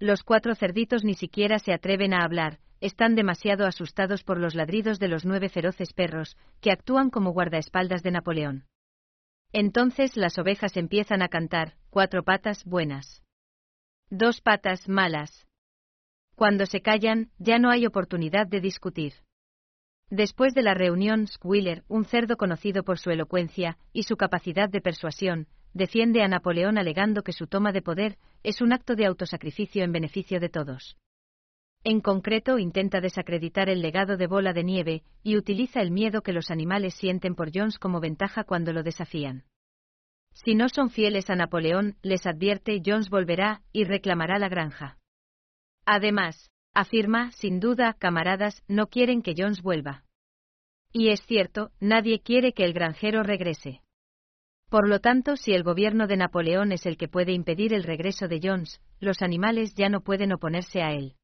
Los 0.00 0.22
cuatro 0.22 0.54
cerditos 0.54 1.02
ni 1.02 1.14
siquiera 1.14 1.58
se 1.60 1.72
atreven 1.72 2.12
a 2.12 2.24
hablar, 2.24 2.58
están 2.80 3.14
demasiado 3.14 3.66
asustados 3.66 4.22
por 4.22 4.38
los 4.38 4.54
ladridos 4.54 4.98
de 4.98 5.08
los 5.08 5.24
nueve 5.24 5.48
feroces 5.48 5.92
perros, 5.92 6.36
que 6.60 6.70
actúan 6.70 7.10
como 7.10 7.32
guardaespaldas 7.32 8.02
de 8.02 8.10
Napoleón. 8.10 8.64
Entonces 9.52 10.16
las 10.16 10.38
ovejas 10.38 10.76
empiezan 10.76 11.22
a 11.22 11.28
cantar, 11.28 11.74
cuatro 11.90 12.22
patas 12.22 12.64
buenas. 12.64 13.22
Dos 14.10 14.40
patas 14.40 14.88
malas. 14.88 15.46
Cuando 16.34 16.66
se 16.66 16.80
callan, 16.80 17.30
ya 17.38 17.58
no 17.58 17.70
hay 17.70 17.86
oportunidad 17.86 18.46
de 18.46 18.60
discutir. 18.60 19.14
Después 20.10 20.54
de 20.54 20.62
la 20.62 20.74
reunión, 20.74 21.26
Squiller, 21.26 21.84
un 21.88 22.04
cerdo 22.04 22.36
conocido 22.36 22.82
por 22.82 22.98
su 22.98 23.10
elocuencia 23.10 23.76
y 23.92 24.04
su 24.04 24.16
capacidad 24.16 24.68
de 24.68 24.80
persuasión, 24.80 25.48
defiende 25.74 26.22
a 26.22 26.28
Napoleón 26.28 26.78
alegando 26.78 27.22
que 27.22 27.32
su 27.32 27.46
toma 27.46 27.72
de 27.72 27.82
poder 27.82 28.18
es 28.42 28.60
un 28.62 28.72
acto 28.72 28.94
de 28.94 29.06
autosacrificio 29.06 29.84
en 29.84 29.92
beneficio 29.92 30.40
de 30.40 30.48
todos. 30.48 30.96
En 31.84 32.00
concreto, 32.00 32.58
intenta 32.58 33.00
desacreditar 33.00 33.68
el 33.68 33.80
legado 33.80 34.16
de 34.16 34.26
Bola 34.26 34.52
de 34.52 34.64
Nieve 34.64 35.02
y 35.22 35.36
utiliza 35.36 35.80
el 35.80 35.90
miedo 35.90 36.22
que 36.22 36.32
los 36.32 36.50
animales 36.50 36.94
sienten 36.94 37.34
por 37.34 37.50
Jones 37.54 37.78
como 37.78 38.00
ventaja 38.00 38.44
cuando 38.44 38.72
lo 38.72 38.82
desafían. 38.82 39.44
Si 40.32 40.54
no 40.54 40.68
son 40.68 40.90
fieles 40.90 41.30
a 41.30 41.36
Napoleón, 41.36 41.96
les 42.02 42.26
advierte, 42.26 42.80
Jones 42.84 43.10
volverá 43.10 43.62
y 43.72 43.84
reclamará 43.84 44.38
la 44.38 44.48
granja. 44.48 44.98
Además, 45.84 46.50
afirma, 46.74 47.32
sin 47.32 47.60
duda, 47.60 47.94
camaradas, 47.94 48.62
no 48.68 48.88
quieren 48.88 49.22
que 49.22 49.34
Jones 49.36 49.62
vuelva. 49.62 50.04
Y 50.92 51.08
es 51.08 51.20
cierto, 51.26 51.70
nadie 51.80 52.20
quiere 52.20 52.52
que 52.52 52.64
el 52.64 52.72
granjero 52.72 53.22
regrese. 53.22 53.82
Por 54.68 54.88
lo 54.88 55.00
tanto, 55.00 55.36
si 55.36 55.52
el 55.52 55.62
gobierno 55.62 56.06
de 56.06 56.18
Napoleón 56.18 56.72
es 56.72 56.86
el 56.86 56.96
que 56.96 57.08
puede 57.08 57.32
impedir 57.32 57.72
el 57.72 57.84
regreso 57.84 58.28
de 58.28 58.40
Jones, 58.42 58.80
los 59.00 59.22
animales 59.22 59.74
ya 59.74 59.88
no 59.88 60.02
pueden 60.02 60.32
oponerse 60.32 60.82
a 60.82 60.92
él. 60.92 61.17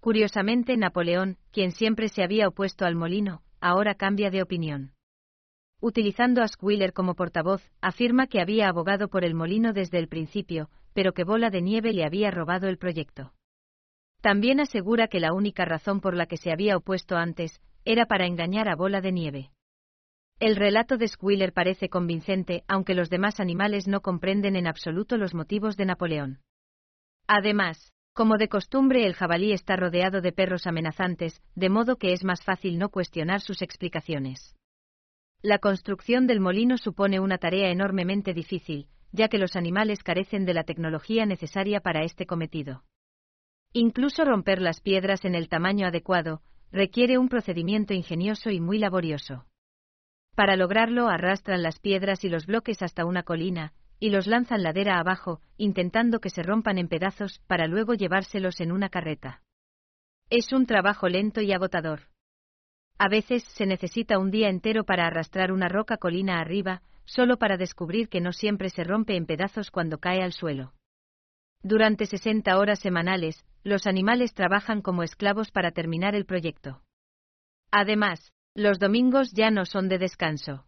Curiosamente, 0.00 0.76
Napoleón, 0.76 1.38
quien 1.50 1.72
siempre 1.72 2.08
se 2.08 2.22
había 2.22 2.48
opuesto 2.48 2.84
al 2.84 2.94
molino, 2.94 3.42
ahora 3.60 3.94
cambia 3.94 4.30
de 4.30 4.42
opinión. 4.42 4.92
Utilizando 5.80 6.42
a 6.42 6.48
Squiller 6.48 6.92
como 6.92 7.14
portavoz, 7.14 7.70
afirma 7.80 8.26
que 8.26 8.40
había 8.40 8.68
abogado 8.68 9.08
por 9.08 9.24
el 9.24 9.34
molino 9.34 9.72
desde 9.72 9.98
el 9.98 10.08
principio, 10.08 10.70
pero 10.94 11.12
que 11.12 11.24
Bola 11.24 11.50
de 11.50 11.60
Nieve 11.60 11.92
le 11.92 12.04
había 12.04 12.30
robado 12.30 12.68
el 12.68 12.78
proyecto. 12.78 13.34
También 14.22 14.60
asegura 14.60 15.08
que 15.08 15.20
la 15.20 15.32
única 15.32 15.64
razón 15.64 16.00
por 16.00 16.14
la 16.14 16.26
que 16.26 16.38
se 16.38 16.50
había 16.50 16.76
opuesto 16.76 17.16
antes 17.16 17.60
era 17.84 18.06
para 18.06 18.26
engañar 18.26 18.68
a 18.68 18.74
Bola 18.74 19.00
de 19.00 19.12
Nieve. 19.12 19.50
El 20.38 20.56
relato 20.56 20.96
de 20.96 21.08
Squiller 21.08 21.52
parece 21.52 21.88
convincente, 21.88 22.64
aunque 22.68 22.94
los 22.94 23.08
demás 23.08 23.40
animales 23.40 23.86
no 23.86 24.00
comprenden 24.00 24.56
en 24.56 24.66
absoluto 24.66 25.16
los 25.16 25.34
motivos 25.34 25.76
de 25.76 25.86
Napoleón. 25.86 26.40
Además, 27.26 27.92
como 28.16 28.38
de 28.38 28.48
costumbre 28.48 29.04
el 29.04 29.12
jabalí 29.12 29.52
está 29.52 29.76
rodeado 29.76 30.22
de 30.22 30.32
perros 30.32 30.66
amenazantes, 30.66 31.42
de 31.54 31.68
modo 31.68 31.96
que 31.96 32.14
es 32.14 32.24
más 32.24 32.42
fácil 32.42 32.78
no 32.78 32.88
cuestionar 32.88 33.42
sus 33.42 33.60
explicaciones. 33.60 34.56
La 35.42 35.58
construcción 35.58 36.26
del 36.26 36.40
molino 36.40 36.78
supone 36.78 37.20
una 37.20 37.36
tarea 37.36 37.68
enormemente 37.68 38.32
difícil, 38.32 38.88
ya 39.12 39.28
que 39.28 39.36
los 39.36 39.54
animales 39.54 40.02
carecen 40.02 40.46
de 40.46 40.54
la 40.54 40.64
tecnología 40.64 41.26
necesaria 41.26 41.80
para 41.80 42.04
este 42.04 42.24
cometido. 42.24 42.84
Incluso 43.74 44.24
romper 44.24 44.62
las 44.62 44.80
piedras 44.80 45.26
en 45.26 45.34
el 45.34 45.50
tamaño 45.50 45.86
adecuado 45.86 46.40
requiere 46.72 47.18
un 47.18 47.28
procedimiento 47.28 47.92
ingenioso 47.92 48.48
y 48.48 48.60
muy 48.60 48.78
laborioso. 48.78 49.44
Para 50.34 50.56
lograrlo 50.56 51.08
arrastran 51.08 51.62
las 51.62 51.80
piedras 51.80 52.24
y 52.24 52.30
los 52.30 52.46
bloques 52.46 52.80
hasta 52.80 53.04
una 53.04 53.24
colina, 53.24 53.74
y 53.98 54.10
los 54.10 54.26
lanzan 54.26 54.62
ladera 54.62 54.98
abajo, 54.98 55.40
intentando 55.56 56.20
que 56.20 56.30
se 56.30 56.42
rompan 56.42 56.78
en 56.78 56.88
pedazos 56.88 57.40
para 57.46 57.66
luego 57.66 57.94
llevárselos 57.94 58.60
en 58.60 58.72
una 58.72 58.88
carreta. 58.88 59.42
Es 60.28 60.52
un 60.52 60.66
trabajo 60.66 61.08
lento 61.08 61.40
y 61.40 61.52
agotador. 61.52 62.08
A 62.98 63.08
veces 63.08 63.44
se 63.54 63.66
necesita 63.66 64.18
un 64.18 64.30
día 64.30 64.48
entero 64.48 64.84
para 64.84 65.06
arrastrar 65.06 65.52
una 65.52 65.68
roca 65.68 65.98
colina 65.98 66.40
arriba, 66.40 66.82
solo 67.04 67.36
para 67.38 67.56
descubrir 67.56 68.08
que 68.08 68.20
no 68.20 68.32
siempre 68.32 68.70
se 68.70 68.84
rompe 68.84 69.16
en 69.16 69.26
pedazos 69.26 69.70
cuando 69.70 69.98
cae 69.98 70.22
al 70.22 70.32
suelo. 70.32 70.72
Durante 71.62 72.06
60 72.06 72.58
horas 72.58 72.80
semanales, 72.80 73.44
los 73.62 73.86
animales 73.86 74.34
trabajan 74.34 74.82
como 74.82 75.02
esclavos 75.02 75.50
para 75.50 75.72
terminar 75.72 76.14
el 76.14 76.24
proyecto. 76.24 76.82
Además, 77.70 78.32
los 78.54 78.78
domingos 78.78 79.32
ya 79.32 79.50
no 79.50 79.64
son 79.66 79.88
de 79.88 79.98
descanso. 79.98 80.66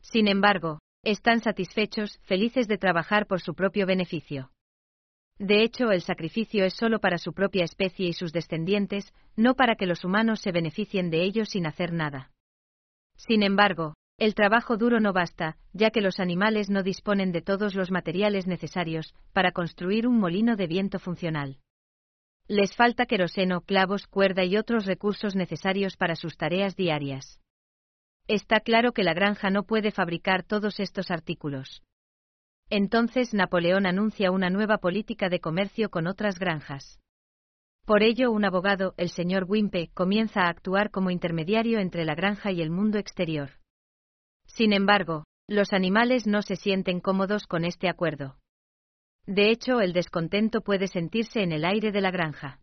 Sin 0.00 0.28
embargo, 0.28 0.78
están 1.04 1.40
satisfechos, 1.40 2.18
felices 2.22 2.68
de 2.68 2.78
trabajar 2.78 3.26
por 3.26 3.40
su 3.40 3.54
propio 3.54 3.86
beneficio. 3.86 4.50
De 5.38 5.62
hecho, 5.62 5.90
el 5.90 6.02
sacrificio 6.02 6.64
es 6.64 6.74
solo 6.74 7.00
para 7.00 7.18
su 7.18 7.32
propia 7.32 7.64
especie 7.64 8.06
y 8.06 8.12
sus 8.12 8.32
descendientes, 8.32 9.12
no 9.36 9.54
para 9.54 9.74
que 9.74 9.86
los 9.86 10.04
humanos 10.04 10.40
se 10.40 10.52
beneficien 10.52 11.10
de 11.10 11.22
ellos 11.24 11.48
sin 11.48 11.66
hacer 11.66 11.92
nada. 11.92 12.30
Sin 13.16 13.42
embargo, 13.42 13.94
el 14.16 14.34
trabajo 14.34 14.76
duro 14.76 15.00
no 15.00 15.12
basta, 15.12 15.56
ya 15.72 15.90
que 15.90 16.00
los 16.00 16.20
animales 16.20 16.70
no 16.70 16.84
disponen 16.84 17.32
de 17.32 17.42
todos 17.42 17.74
los 17.74 17.90
materiales 17.90 18.46
necesarios 18.46 19.12
para 19.32 19.50
construir 19.50 20.06
un 20.06 20.18
molino 20.20 20.54
de 20.54 20.68
viento 20.68 21.00
funcional. 21.00 21.58
Les 22.46 22.76
falta 22.76 23.06
queroseno, 23.06 23.62
clavos, 23.62 24.06
cuerda 24.06 24.44
y 24.44 24.56
otros 24.56 24.86
recursos 24.86 25.34
necesarios 25.34 25.96
para 25.96 26.14
sus 26.14 26.36
tareas 26.36 26.76
diarias. 26.76 27.40
Está 28.26 28.60
claro 28.60 28.92
que 28.92 29.04
la 29.04 29.12
granja 29.12 29.50
no 29.50 29.64
puede 29.64 29.90
fabricar 29.90 30.44
todos 30.44 30.80
estos 30.80 31.10
artículos. 31.10 31.82
Entonces 32.70 33.34
Napoleón 33.34 33.86
anuncia 33.86 34.30
una 34.30 34.48
nueva 34.48 34.78
política 34.78 35.28
de 35.28 35.40
comercio 35.40 35.90
con 35.90 36.06
otras 36.06 36.38
granjas. 36.38 36.98
Por 37.84 38.02
ello, 38.02 38.30
un 38.30 38.46
abogado, 38.46 38.94
el 38.96 39.10
señor 39.10 39.44
Wimpe, 39.46 39.90
comienza 39.92 40.42
a 40.42 40.48
actuar 40.48 40.90
como 40.90 41.10
intermediario 41.10 41.80
entre 41.80 42.06
la 42.06 42.14
granja 42.14 42.50
y 42.50 42.62
el 42.62 42.70
mundo 42.70 42.98
exterior. 42.98 43.50
Sin 44.46 44.72
embargo, 44.72 45.24
los 45.46 45.74
animales 45.74 46.26
no 46.26 46.40
se 46.40 46.56
sienten 46.56 47.00
cómodos 47.00 47.46
con 47.46 47.66
este 47.66 47.90
acuerdo. 47.90 48.38
De 49.26 49.50
hecho, 49.50 49.82
el 49.82 49.92
descontento 49.92 50.62
puede 50.62 50.88
sentirse 50.88 51.42
en 51.42 51.52
el 51.52 51.66
aire 51.66 51.92
de 51.92 52.00
la 52.00 52.10
granja. 52.10 52.60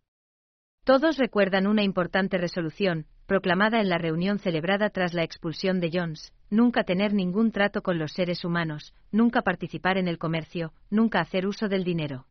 Todos 0.84 1.18
recuerdan 1.18 1.68
una 1.68 1.84
importante 1.84 2.38
resolución, 2.38 3.06
proclamada 3.26 3.80
en 3.80 3.88
la 3.88 3.98
reunión 3.98 4.38
celebrada 4.38 4.90
tras 4.90 5.14
la 5.14 5.22
expulsión 5.22 5.80
de 5.80 5.90
Jones, 5.92 6.32
nunca 6.50 6.84
tener 6.84 7.14
ningún 7.14 7.52
trato 7.52 7.82
con 7.82 7.98
los 7.98 8.12
seres 8.12 8.44
humanos, 8.44 8.94
nunca 9.10 9.42
participar 9.42 9.98
en 9.98 10.08
el 10.08 10.18
comercio, 10.18 10.72
nunca 10.90 11.20
hacer 11.20 11.46
uso 11.46 11.68
del 11.68 11.84
dinero. 11.84 12.26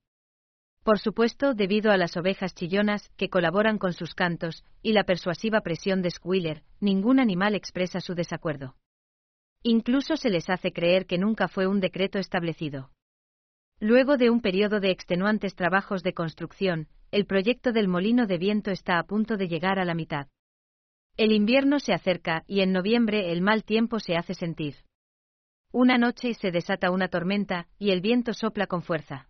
Por 0.84 0.98
supuesto, 0.98 1.54
debido 1.54 1.92
a 1.92 1.98
las 1.98 2.18
ovejas 2.18 2.56
chillonas, 2.56 3.10
que 3.16 3.30
colaboran 3.30 3.78
con 3.78 3.94
sus 3.94 4.16
cantos, 4.16 4.64
y 4.82 4.94
la 4.94 5.04
persuasiva 5.04 5.62
presión 5.62 6.02
de 6.02 6.10
Squiller, 6.10 6.64
ningún 6.80 7.20
animal 7.20 7.54
expresa 7.54 8.02
su 8.02 8.16
desacuerdo. 8.16 8.76
Incluso 9.64 10.18
se 10.18 10.32
les 10.32 10.50
hace 10.50 10.74
creer 10.74 11.06
que 11.06 11.20
nunca 11.20 11.48
fue 11.48 11.68
un 11.68 11.80
decreto 11.80 12.18
establecido. 12.18 12.90
Luego 13.80 14.18
de 14.18 14.32
un 14.32 14.42
periodo 14.42 14.80
de 14.80 14.90
extenuantes 14.90 15.56
trabajos 15.56 16.02
de 16.02 16.14
construcción, 16.14 16.88
el 17.12 17.26
proyecto 17.26 17.72
del 17.72 17.88
molino 17.88 18.26
de 18.26 18.38
viento 18.40 18.72
está 18.72 18.98
a 18.98 19.04
punto 19.04 19.38
de 19.38 19.48
llegar 19.48 19.78
a 19.78 19.86
la 19.86 19.94
mitad. 19.94 20.28
El 21.22 21.34
invierno 21.34 21.80
se 21.80 21.94
acerca 21.94 22.44
y 22.48 22.62
en 22.62 22.72
noviembre 22.72 23.32
el 23.32 23.44
mal 23.44 23.64
tiempo 23.64 24.00
se 24.00 24.16
hace 24.16 24.34
sentir. 24.34 24.78
Una 25.72 26.00
noche 26.00 26.34
se 26.34 26.50
desata 26.50 26.90
una 26.90 27.10
tormenta 27.10 27.68
y 27.78 27.92
el 27.92 28.02
viento 28.02 28.34
sopla 28.34 28.66
con 28.66 28.82
fuerza. 28.82 29.30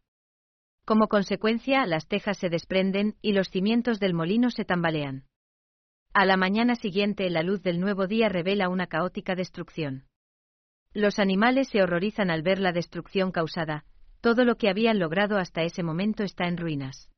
Como 0.86 1.10
consecuencia, 1.10 1.86
las 1.86 2.08
tejas 2.08 2.38
se 2.38 2.48
desprenden 2.48 3.18
y 3.22 3.34
los 3.34 3.50
cimientos 3.50 4.00
del 4.00 4.14
molino 4.14 4.52
se 4.52 4.64
tambalean. 4.64 5.26
A 6.14 6.24
la 6.24 6.38
mañana 6.38 6.76
siguiente, 6.76 7.30
la 7.30 7.44
luz 7.44 7.62
del 7.62 7.82
nuevo 7.82 8.08
día 8.08 8.30
revela 8.30 8.70
una 8.70 8.88
caótica 8.88 9.36
destrucción. 9.36 10.06
Los 10.94 11.20
animales 11.20 11.68
se 11.68 11.84
horrorizan 11.84 12.32
al 12.32 12.42
ver 12.42 12.60
la 12.60 12.72
destrucción 12.72 13.34
causada, 13.34 13.84
todo 14.22 14.46
lo 14.46 14.56
que 14.56 14.70
habían 14.70 14.98
logrado 14.98 15.36
hasta 15.38 15.64
ese 15.64 15.84
momento 15.84 16.24
está 16.24 16.48
en 16.48 16.56
ruinas. 16.56 17.11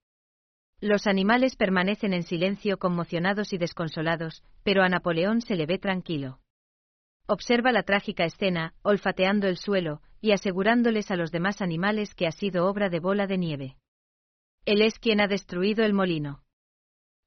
Los 0.84 1.08
animales 1.08 1.56
permanecen 1.56 2.14
en 2.14 2.24
silencio 2.24 2.78
conmocionados 2.78 3.54
y 3.54 3.58
desconsolados, 3.58 4.44
pero 4.64 4.84
a 4.84 4.90
Napoleón 4.90 5.40
se 5.40 5.56
le 5.56 5.66
ve 5.66 5.78
tranquilo. 5.78 6.42
Observa 7.26 7.72
la 7.72 7.84
trágica 7.84 8.26
escena, 8.26 8.74
olfateando 8.82 9.48
el 9.48 9.56
suelo, 9.56 10.02
y 10.20 10.34
asegurándoles 10.34 11.10
a 11.10 11.16
los 11.16 11.32
demás 11.32 11.62
animales 11.62 12.14
que 12.14 12.28
ha 12.28 12.34
sido 12.34 12.68
obra 12.68 12.90
de 12.90 13.00
bola 13.00 13.28
de 13.28 13.38
nieve. 13.38 13.78
Él 14.66 14.82
es 14.82 15.00
quien 15.00 15.22
ha 15.22 15.28
destruido 15.28 15.86
el 15.86 15.94
molino. 15.94 16.44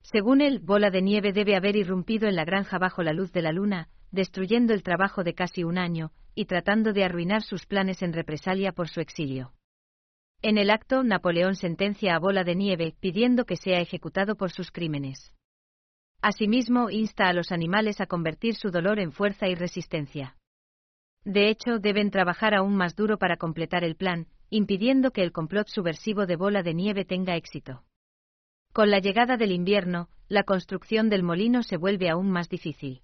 Según 0.02 0.42
él, 0.42 0.58
Bola 0.58 0.90
de 0.90 1.00
Nieve 1.00 1.32
debe 1.32 1.56
haber 1.56 1.76
irrumpido 1.76 2.28
en 2.28 2.36
la 2.36 2.44
granja 2.44 2.76
bajo 2.76 3.02
la 3.02 3.14
luz 3.14 3.32
de 3.32 3.40
la 3.40 3.52
luna, 3.52 3.88
destruyendo 4.10 4.74
el 4.74 4.82
trabajo 4.82 5.24
de 5.24 5.32
casi 5.32 5.64
un 5.64 5.78
año, 5.78 6.12
y 6.34 6.44
tratando 6.44 6.92
de 6.92 7.04
arruinar 7.04 7.40
sus 7.40 7.64
planes 7.64 8.02
en 8.02 8.12
represalia 8.12 8.72
por 8.72 8.88
su 8.88 9.00
exilio. 9.00 9.55
En 10.42 10.58
el 10.58 10.70
acto, 10.70 11.02
Napoleón 11.02 11.56
sentencia 11.56 12.14
a 12.14 12.18
Bola 12.18 12.44
de 12.44 12.54
Nieve, 12.54 12.94
pidiendo 13.00 13.44
que 13.44 13.56
sea 13.56 13.80
ejecutado 13.80 14.36
por 14.36 14.50
sus 14.50 14.70
crímenes. 14.70 15.32
Asimismo, 16.22 16.90
insta 16.90 17.28
a 17.28 17.32
los 17.32 17.52
animales 17.52 18.00
a 18.00 18.06
convertir 18.06 18.54
su 18.54 18.70
dolor 18.70 18.98
en 18.98 19.12
fuerza 19.12 19.48
y 19.48 19.54
resistencia. 19.54 20.36
De 21.24 21.48
hecho, 21.48 21.78
deben 21.78 22.10
trabajar 22.10 22.54
aún 22.54 22.76
más 22.76 22.94
duro 22.94 23.18
para 23.18 23.36
completar 23.36 23.82
el 23.82 23.96
plan, 23.96 24.28
impidiendo 24.48 25.10
que 25.10 25.22
el 25.22 25.32
complot 25.32 25.68
subversivo 25.68 26.26
de 26.26 26.36
Bola 26.36 26.62
de 26.62 26.74
Nieve 26.74 27.04
tenga 27.04 27.36
éxito. 27.36 27.82
Con 28.72 28.90
la 28.90 28.98
llegada 28.98 29.36
del 29.36 29.52
invierno, 29.52 30.08
la 30.28 30.44
construcción 30.44 31.08
del 31.08 31.22
molino 31.22 31.62
se 31.62 31.76
vuelve 31.76 32.10
aún 32.10 32.30
más 32.30 32.48
difícil. 32.48 33.02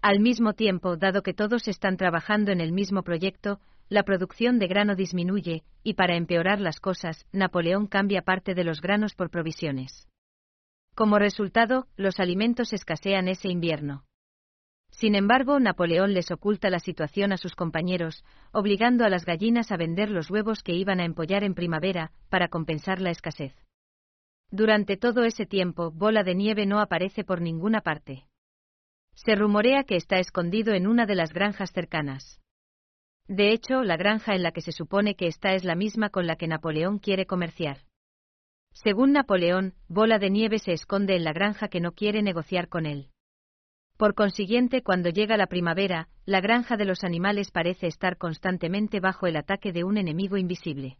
Al 0.00 0.20
mismo 0.20 0.52
tiempo, 0.54 0.96
dado 0.96 1.22
que 1.22 1.34
todos 1.34 1.68
están 1.68 1.96
trabajando 1.96 2.52
en 2.52 2.60
el 2.60 2.72
mismo 2.72 3.02
proyecto, 3.02 3.60
la 3.88 4.02
producción 4.02 4.58
de 4.58 4.66
grano 4.66 4.94
disminuye, 4.94 5.64
y 5.82 5.94
para 5.94 6.16
empeorar 6.16 6.60
las 6.60 6.80
cosas, 6.80 7.26
Napoleón 7.32 7.86
cambia 7.86 8.22
parte 8.22 8.54
de 8.54 8.64
los 8.64 8.80
granos 8.80 9.14
por 9.14 9.30
provisiones. 9.30 10.08
Como 10.94 11.18
resultado, 11.18 11.86
los 11.96 12.20
alimentos 12.20 12.72
escasean 12.72 13.28
ese 13.28 13.48
invierno. 13.48 14.04
Sin 14.90 15.14
embargo, 15.14 15.60
Napoleón 15.60 16.12
les 16.12 16.30
oculta 16.30 16.70
la 16.70 16.80
situación 16.80 17.32
a 17.32 17.36
sus 17.36 17.54
compañeros, 17.54 18.24
obligando 18.52 19.04
a 19.04 19.08
las 19.08 19.24
gallinas 19.24 19.70
a 19.70 19.76
vender 19.76 20.10
los 20.10 20.30
huevos 20.30 20.62
que 20.62 20.74
iban 20.74 21.00
a 21.00 21.04
empollar 21.04 21.44
en 21.44 21.54
primavera, 21.54 22.10
para 22.30 22.48
compensar 22.48 23.00
la 23.00 23.10
escasez. 23.10 23.54
Durante 24.50 24.96
todo 24.96 25.24
ese 25.24 25.46
tiempo, 25.46 25.90
Bola 25.90 26.24
de 26.24 26.34
Nieve 26.34 26.66
no 26.66 26.80
aparece 26.80 27.22
por 27.22 27.40
ninguna 27.40 27.82
parte. 27.82 28.26
Se 29.14 29.34
rumorea 29.34 29.84
que 29.84 29.96
está 29.96 30.18
escondido 30.18 30.74
en 30.74 30.86
una 30.86 31.04
de 31.04 31.14
las 31.14 31.32
granjas 31.32 31.70
cercanas. 31.72 32.40
De 33.28 33.52
hecho, 33.52 33.84
la 33.84 33.98
granja 33.98 34.34
en 34.34 34.42
la 34.42 34.52
que 34.52 34.62
se 34.62 34.72
supone 34.72 35.14
que 35.14 35.26
está 35.26 35.52
es 35.52 35.62
la 35.62 35.74
misma 35.74 36.08
con 36.08 36.26
la 36.26 36.36
que 36.36 36.48
Napoleón 36.48 36.98
quiere 36.98 37.26
comerciar. 37.26 37.78
Según 38.72 39.12
Napoleón, 39.12 39.74
Bola 39.88 40.18
de 40.18 40.30
Nieve 40.30 40.58
se 40.58 40.72
esconde 40.72 41.14
en 41.14 41.24
la 41.24 41.34
granja 41.34 41.68
que 41.68 41.80
no 41.80 41.92
quiere 41.92 42.22
negociar 42.22 42.68
con 42.68 42.86
él. 42.86 43.10
Por 43.98 44.14
consiguiente, 44.14 44.82
cuando 44.82 45.10
llega 45.10 45.36
la 45.36 45.48
primavera, 45.48 46.08
la 46.24 46.40
granja 46.40 46.76
de 46.76 46.86
los 46.86 47.04
animales 47.04 47.50
parece 47.50 47.86
estar 47.86 48.16
constantemente 48.16 49.00
bajo 49.00 49.26
el 49.26 49.36
ataque 49.36 49.72
de 49.72 49.84
un 49.84 49.98
enemigo 49.98 50.36
invisible. 50.36 50.98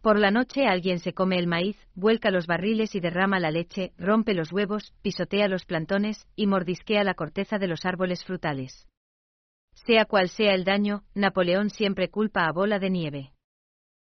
Por 0.00 0.18
la 0.18 0.30
noche 0.30 0.66
alguien 0.66 0.98
se 0.98 1.12
come 1.12 1.38
el 1.38 1.46
maíz, 1.46 1.76
vuelca 1.94 2.30
los 2.30 2.46
barriles 2.46 2.94
y 2.94 3.00
derrama 3.00 3.40
la 3.40 3.50
leche, 3.50 3.92
rompe 3.98 4.32
los 4.32 4.52
huevos, 4.52 4.94
pisotea 5.02 5.48
los 5.48 5.64
plantones 5.66 6.26
y 6.36 6.46
mordisquea 6.46 7.04
la 7.04 7.14
corteza 7.14 7.58
de 7.58 7.66
los 7.66 7.84
árboles 7.84 8.24
frutales. 8.24 8.86
Sea 9.74 10.04
cual 10.06 10.28
sea 10.28 10.54
el 10.54 10.64
daño, 10.64 11.04
Napoleón 11.14 11.70
siempre 11.70 12.10
culpa 12.10 12.46
a 12.46 12.52
Bola 12.52 12.78
de 12.78 12.90
Nieve. 12.90 13.32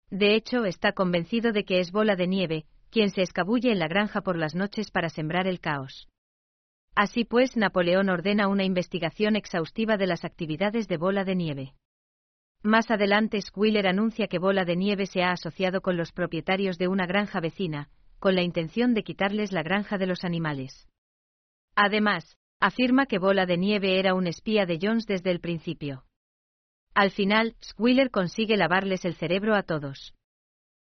De 0.09 0.35
hecho, 0.35 0.65
está 0.65 0.91
convencido 0.91 1.51
de 1.51 1.65
que 1.65 1.79
es 1.79 1.91
Bola 1.91 2.15
de 2.15 2.27
Nieve, 2.27 2.65
quien 2.91 3.09
se 3.09 3.23
escabulle 3.23 3.71
en 3.71 3.79
la 3.79 3.87
granja 3.87 4.21
por 4.21 4.37
las 4.37 4.53
noches 4.53 4.91
para 4.91 5.09
sembrar 5.09 5.47
el 5.47 5.59
caos. 5.59 6.07
Así 6.95 7.25
pues, 7.25 7.57
Napoleón 7.57 8.09
ordena 8.09 8.47
una 8.47 8.63
investigación 8.63 9.35
exhaustiva 9.35 9.97
de 9.97 10.05
las 10.05 10.23
actividades 10.23 10.87
de 10.87 10.97
Bola 10.97 11.23
de 11.23 11.35
Nieve. 11.35 11.73
Más 12.61 12.91
adelante 12.91 13.41
Squiller 13.41 13.87
anuncia 13.87 14.27
que 14.27 14.37
Bola 14.37 14.63
de 14.63 14.75
Nieve 14.75 15.07
se 15.07 15.23
ha 15.23 15.31
asociado 15.31 15.81
con 15.81 15.97
los 15.97 16.11
propietarios 16.11 16.77
de 16.77 16.87
una 16.87 17.07
granja 17.07 17.39
vecina, 17.39 17.89
con 18.19 18.35
la 18.35 18.43
intención 18.43 18.93
de 18.93 19.03
quitarles 19.03 19.51
la 19.51 19.63
granja 19.63 19.97
de 19.97 20.05
los 20.05 20.23
animales. 20.23 20.87
Además, 21.75 22.37
afirma 22.63 23.07
que 23.07 23.19
Bola 23.19 23.45
de 23.45 23.57
Nieve 23.57 23.99
era 23.99 24.13
un 24.13 24.25
espía 24.25 24.65
de 24.65 24.79
Jones 24.81 25.05
desde 25.05 25.31
el 25.31 25.41
principio. 25.41 26.05
Al 26.93 27.11
final, 27.11 27.57
Squiller 27.61 28.09
consigue 28.09 28.55
lavarles 28.55 29.03
el 29.03 29.15
cerebro 29.15 29.53
a 29.55 29.63
todos. 29.63 30.15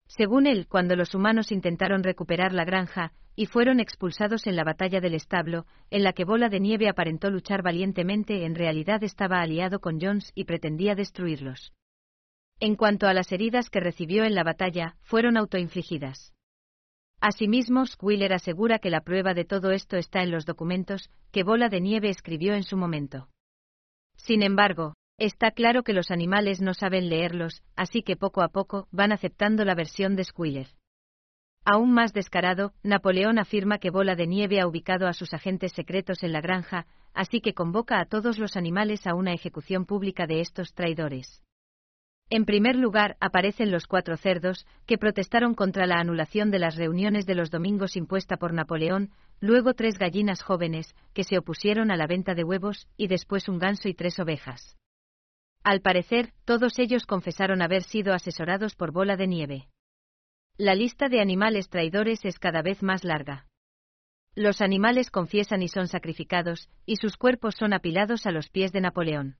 Según 0.09 0.48
él, 0.48 0.66
cuando 0.66 0.96
los 0.96 1.14
humanos 1.14 1.52
intentaron 1.52 2.02
recuperar 2.02 2.52
la 2.52 2.64
granja, 2.64 3.12
y 3.37 3.46
fueron 3.46 3.78
expulsados 3.78 4.48
en 4.48 4.56
la 4.56 4.64
batalla 4.64 5.00
del 5.00 5.14
establo, 5.14 5.64
en 5.90 6.02
la 6.02 6.12
que 6.12 6.24
Bola 6.24 6.48
de 6.48 6.59
Nieve 6.59 6.88
aparentó 6.88 7.30
luchar 7.30 7.62
valientemente, 7.62 8.44
en 8.44 8.56
realidad 8.56 9.04
estaba 9.04 9.40
aliado 9.40 9.78
con 9.78 10.00
Jones 10.00 10.33
y 10.35 10.46
pretendía 10.46 10.96
destruirlos. 10.96 11.72
En 12.59 12.74
cuanto 12.74 13.06
a 13.06 13.14
las 13.14 13.30
heridas 13.30 13.70
que 13.70 13.78
recibió 13.78 14.24
en 14.24 14.35
la 14.35 14.42
batalla, 14.42 14.96
fueron 15.02 15.37
autoinfligidas. 15.37 16.35
Asimismo, 17.20 17.87
Squiller 17.87 18.33
asegura 18.33 18.78
que 18.78 18.90
la 18.90 19.02
prueba 19.02 19.35
de 19.35 19.44
todo 19.44 19.70
esto 19.70 19.96
está 19.96 20.22
en 20.22 20.30
los 20.30 20.46
documentos 20.46 21.11
que 21.33 21.42
Bola 21.42 21.68
de 21.68 21.80
Nieve 21.80 22.09
escribió 22.09 22.54
en 22.54 22.62
su 22.62 22.76
momento. 22.76 23.28
Sin 24.16 24.42
embargo, 24.42 24.94
Está 25.20 25.50
claro 25.50 25.83
que 25.83 25.92
los 25.92 26.11
animales 26.11 26.62
no 26.62 26.72
saben 26.72 27.11
leerlos, 27.11 27.62
así 27.76 28.02
que 28.02 28.16
poco 28.16 28.40
a 28.40 28.48
poco 28.48 28.88
van 28.90 29.12
aceptando 29.12 29.66
la 29.66 29.74
versión 29.74 30.16
de 30.16 30.24
Squiller. 30.24 30.68
Aún 31.62 31.92
más 31.92 32.14
descarado, 32.14 32.72
Napoleón 32.83 33.38
afirma 33.38 33.76
que 33.76 33.90
Bola 33.90 34.14
de 34.16 34.26
Nieve 34.26 34.61
ha 34.61 34.66
ubicado 34.66 35.06
a 35.06 35.12
sus 35.12 35.35
agentes 35.35 35.72
secretos 35.72 36.22
en 36.22 36.33
la 36.33 36.40
granja, 36.40 36.87
así 37.12 37.42
que 37.42 37.52
convoca 37.52 38.00
a 38.00 38.06
todos 38.06 38.38
los 38.38 38.56
animales 38.56 39.06
a 39.06 39.14
una 39.14 39.35
ejecución 39.35 39.85
pública 39.85 40.26
de 40.26 40.40
estos 40.40 40.72
traidores. 40.72 41.42
En 42.33 42.45
primer 42.45 42.77
lugar, 42.77 43.16
aparecen 43.19 43.73
los 43.73 43.88
cuatro 43.88 44.16
cerdos, 44.16 44.64
que 44.87 44.99
protestaron 44.99 45.55
contra 45.55 45.87
la 45.87 45.99
anulación 45.99 46.53
de 46.53 46.61
las 46.61 46.77
reuniones 46.77 47.27
de 47.27 47.35
los 47.35 47.51
domingos 47.51 47.97
impuesta 47.97 48.37
por 48.37 48.53
Napoleón, 48.53 49.11
luego 49.40 49.75
tres 49.75 49.99
gallinas 49.99 50.40
jóvenes, 50.40 50.95
que 51.12 51.25
se 51.25 51.38
opusieron 51.38 51.90
a 51.90 51.97
la 51.97 52.07
venta 52.07 52.37
de 52.37 52.45
huevos, 52.45 52.87
y 52.97 53.09
después 53.09 53.49
un 53.49 53.59
ganso 53.59 53.88
y 53.88 53.95
tres 53.95 54.21
ovejas. 54.21 54.77
Al 55.64 55.81
parecer, 55.81 56.33
todos 56.45 56.79
ellos 56.79 57.05
confesaron 57.05 57.62
haber 57.62 57.83
sido 57.83 58.14
asesorados 58.14 58.77
por 58.77 58.93
Bola 58.93 59.16
de 59.16 59.27
Nieve. 59.27 59.69
La 60.57 60.77
lista 60.77 61.09
de 61.09 61.21
animales 61.21 61.69
traidores 61.69 62.25
es 62.25 62.38
cada 62.38 62.62
vez 62.62 62.81
más 62.81 63.03
larga. 63.03 63.49
Los 64.37 64.61
animales 64.61 65.11
confiesan 65.11 65.62
y 65.62 65.69
son 65.69 65.88
sacrificados, 65.88 66.69
y 66.87 66.97
sus 66.97 67.16
cuerpos 67.16 67.57
son 67.57 67.73
apilados 67.73 68.25
a 68.27 68.31
los 68.31 68.51
pies 68.51 68.71
de 68.71 68.83
Napoleón. 68.83 69.37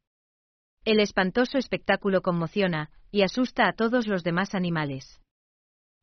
El 0.85 0.99
espantoso 0.99 1.59
espectáculo 1.59 2.23
conmociona, 2.23 2.91
y 3.11 3.23
asusta 3.23 3.69
a 3.69 3.75
todos 3.75 4.07
los 4.07 4.25
demás 4.25 4.55
animales. 4.55 5.21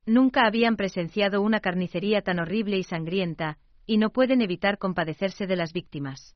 Nunca 0.05 0.45
habían 0.45 0.77
presenciado 0.77 1.41
una 1.41 1.59
carnicería 1.59 2.21
tan 2.21 2.39
horrible 2.39 2.77
y 2.77 2.83
sangrienta, 2.83 3.57
y 3.85 3.97
no 3.97 4.11
pueden 4.11 4.41
evitar 4.41 4.77
compadecerse 4.77 5.47
de 5.47 5.55
las 5.55 5.73
víctimas. 5.73 6.35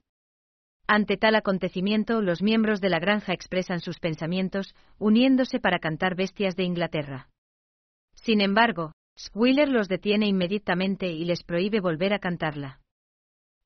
Ante 0.87 1.17
tal 1.17 1.35
acontecimiento, 1.35 2.21
los 2.21 2.41
miembros 2.41 2.81
de 2.81 2.89
la 2.89 2.99
granja 2.99 3.31
expresan 3.31 3.79
sus 3.79 3.99
pensamientos, 3.99 4.75
uniéndose 4.97 5.59
para 5.59 5.79
cantar 5.79 6.15
Bestias 6.15 6.55
de 6.55 6.63
Inglaterra. 6.63 7.29
Sin 8.15 8.41
embargo, 8.41 8.91
Squiller 9.17 9.69
los 9.69 9.87
detiene 9.87 10.27
inmediatamente 10.27 11.07
y 11.07 11.25
les 11.25 11.43
prohíbe 11.43 11.79
volver 11.79 12.13
a 12.13 12.19
cantarla. 12.19 12.80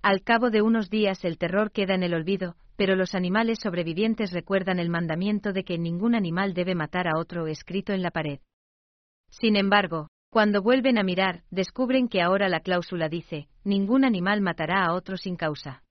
Al 0.06 0.22
cabo 0.22 0.52
de 0.52 0.62
unos 0.62 0.92
días 0.92 1.26
el 1.26 1.40
terror 1.40 1.72
queda 1.72 1.96
en 1.96 2.04
el 2.04 2.14
olvido, 2.14 2.58
pero 2.76 2.96
los 2.96 3.16
animales 3.16 3.58
sobrevivientes 3.60 4.34
recuerdan 4.34 4.78
el 4.78 4.88
mandamiento 4.88 5.52
de 5.52 5.64
que 5.64 5.80
ningún 5.80 6.14
animal 6.14 6.54
debe 6.54 6.76
matar 6.76 7.08
a 7.08 7.18
otro 7.18 7.48
escrito 7.48 7.92
en 7.92 8.04
la 8.04 8.12
pared. 8.12 8.40
Sin 9.32 9.56
embargo, 9.56 10.10
cuando 10.30 10.62
vuelven 10.62 11.00
a 11.00 11.04
mirar, 11.04 11.42
descubren 11.50 12.08
que 12.08 12.22
ahora 12.22 12.50
la 12.50 12.60
cláusula 12.60 13.10
dice, 13.10 13.48
ningún 13.64 14.06
animal 14.06 14.42
matará 14.42 14.86
a 14.86 14.94
otro 14.94 15.18
sin 15.18 15.38
causa. 15.38 15.82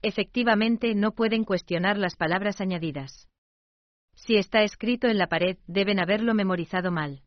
Efectivamente, 0.00 0.94
no 0.94 1.12
pueden 1.12 1.44
cuestionar 1.44 1.98
las 1.98 2.16
palabras 2.16 2.62
añadidas. 2.62 3.28
Si 4.14 4.36
está 4.38 4.62
escrito 4.62 5.08
en 5.08 5.18
la 5.18 5.26
pared, 5.26 5.58
deben 5.66 6.00
haberlo 6.00 6.32
memorizado 6.32 6.90
mal. 6.90 7.20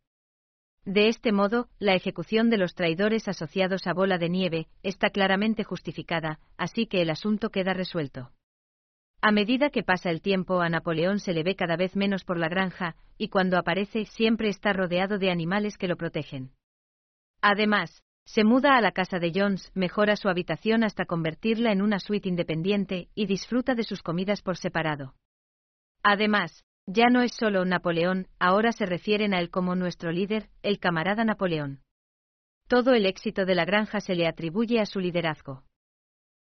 De 0.89 1.07
este 1.07 1.31
modo, 1.31 1.69
la 1.77 1.93
ejecución 1.93 2.49
de 2.49 2.57
los 2.57 2.73
traidores 2.73 3.27
asociados 3.27 3.85
a 3.85 3.93
Bola 3.93 4.17
de 4.17 4.27
Nieve 4.27 4.69
está 4.81 5.11
claramente 5.11 5.63
justificada, 5.63 6.39
así 6.57 6.87
que 6.87 7.03
el 7.03 7.11
asunto 7.11 7.51
queda 7.51 7.75
resuelto. 7.75 8.31
A 9.21 9.31
medida 9.31 9.69
que 9.69 9.83
pasa 9.83 10.09
el 10.09 10.23
tiempo, 10.23 10.61
a 10.61 10.69
Napoleón 10.69 11.19
se 11.19 11.31
le 11.31 11.43
ve 11.43 11.55
cada 11.55 11.77
vez 11.77 11.95
menos 11.95 12.23
por 12.23 12.39
la 12.39 12.49
granja, 12.49 12.95
y 13.19 13.27
cuando 13.27 13.59
aparece 13.59 14.05
siempre 14.05 14.49
está 14.49 14.73
rodeado 14.73 15.19
de 15.19 15.29
animales 15.29 15.77
que 15.77 15.87
lo 15.87 15.95
protegen. 15.95 16.53
Además, 17.39 18.01
se 18.25 18.43
muda 18.43 18.75
a 18.75 18.81
la 18.81 18.91
casa 18.91 19.19
de 19.19 19.31
Jones, 19.31 19.71
mejora 19.75 20.15
su 20.15 20.27
habitación 20.27 20.83
hasta 20.83 21.05
convertirla 21.05 21.71
en 21.71 21.83
una 21.83 21.99
suite 21.99 22.29
independiente 22.29 23.09
y 23.13 23.27
disfruta 23.27 23.75
de 23.75 23.83
sus 23.83 24.01
comidas 24.01 24.41
por 24.41 24.57
separado. 24.57 25.13
Además, 26.01 26.63
ya 26.91 27.09
no 27.11 27.21
es 27.21 27.33
solo 27.35 27.65
Napoleón, 27.65 28.27
ahora 28.39 28.71
se 28.71 28.87
refieren 28.87 29.35
a 29.35 29.39
él 29.39 29.51
como 29.51 29.75
nuestro 29.75 30.11
líder, 30.11 30.49
el 30.63 30.79
camarada 30.79 31.23
Napoleón. 31.23 31.81
Todo 32.67 32.95
el 32.95 33.05
éxito 33.05 33.45
de 33.45 33.53
la 33.53 33.63
granja 33.63 33.99
se 33.99 34.15
le 34.15 34.27
atribuye 34.27 34.79
a 34.79 34.87
su 34.87 34.99
liderazgo. 34.99 35.63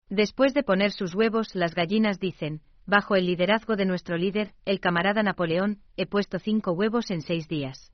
Después 0.07 0.53
de 0.53 0.61
poner 0.61 0.91
sus 0.91 1.15
huevos, 1.15 1.55
las 1.55 1.73
gallinas 1.73 2.19
dicen, 2.19 2.61
bajo 2.85 3.15
el 3.15 3.25
liderazgo 3.25 3.75
de 3.75 3.85
nuestro 3.85 4.17
líder, 4.17 4.53
el 4.65 4.79
camarada 4.79 5.23
Napoleón, 5.23 5.81
he 5.97 6.05
puesto 6.05 6.37
cinco 6.37 6.73
huevos 6.73 7.09
en 7.09 7.21
seis 7.21 7.47
días. 7.47 7.91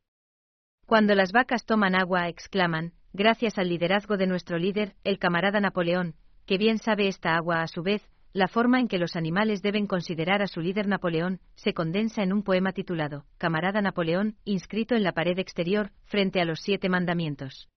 Cuando 0.86 1.16
las 1.16 1.32
vacas 1.32 1.66
toman 1.66 1.96
agua, 1.96 2.28
exclaman, 2.28 2.92
gracias 3.14 3.58
al 3.60 3.70
liderazgo 3.70 4.18
de 4.18 4.28
nuestro 4.28 4.58
líder, 4.58 4.96
el 5.06 5.20
camarada 5.20 5.62
Napoleón, 5.62 6.16
que 6.46 6.58
bien 6.58 6.80
sabe 6.80 7.08
esta 7.08 7.38
agua 7.38 7.62
a 7.62 7.68
su 7.68 7.82
vez, 7.82 8.02
la 8.34 8.48
forma 8.48 8.80
en 8.80 8.88
que 8.88 8.98
los 8.98 9.16
animales 9.16 9.62
deben 9.62 9.88
considerar 9.88 10.42
a 10.42 10.48
su 10.48 10.62
líder 10.62 10.88
Napoleón, 10.88 11.42
se 11.56 11.74
condensa 11.74 12.24
en 12.24 12.32
un 12.32 12.44
poema 12.44 12.72
titulado 12.72 13.26
Camarada 13.38 13.82
Napoleón, 13.82 14.38
inscrito 14.46 14.96
en 14.96 15.04
la 15.04 15.12
pared 15.12 15.38
exterior, 15.38 15.92
frente 16.06 16.40
a 16.40 16.46
los 16.46 16.62
siete 16.62 16.88
mandamientos. 16.88 17.70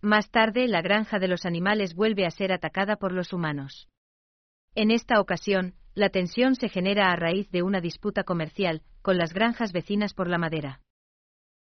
Más 0.00 0.30
tarde, 0.30 0.66
la 0.68 0.82
granja 0.82 1.18
de 1.18 1.28
los 1.28 1.44
animales 1.44 1.94
vuelve 1.94 2.26
a 2.26 2.30
ser 2.30 2.52
atacada 2.52 2.96
por 2.96 3.12
los 3.12 3.32
humanos. 3.32 3.88
En 4.74 4.90
esta 4.90 5.20
ocasión, 5.20 5.74
la 5.94 6.08
tensión 6.10 6.54
se 6.54 6.68
genera 6.68 7.10
a 7.10 7.16
raíz 7.16 7.50
de 7.50 7.62
una 7.62 7.80
disputa 7.80 8.22
comercial 8.22 8.82
con 9.02 9.16
las 9.16 9.32
granjas 9.32 9.72
vecinas 9.72 10.14
por 10.14 10.28
la 10.28 10.38
madera. 10.38 10.80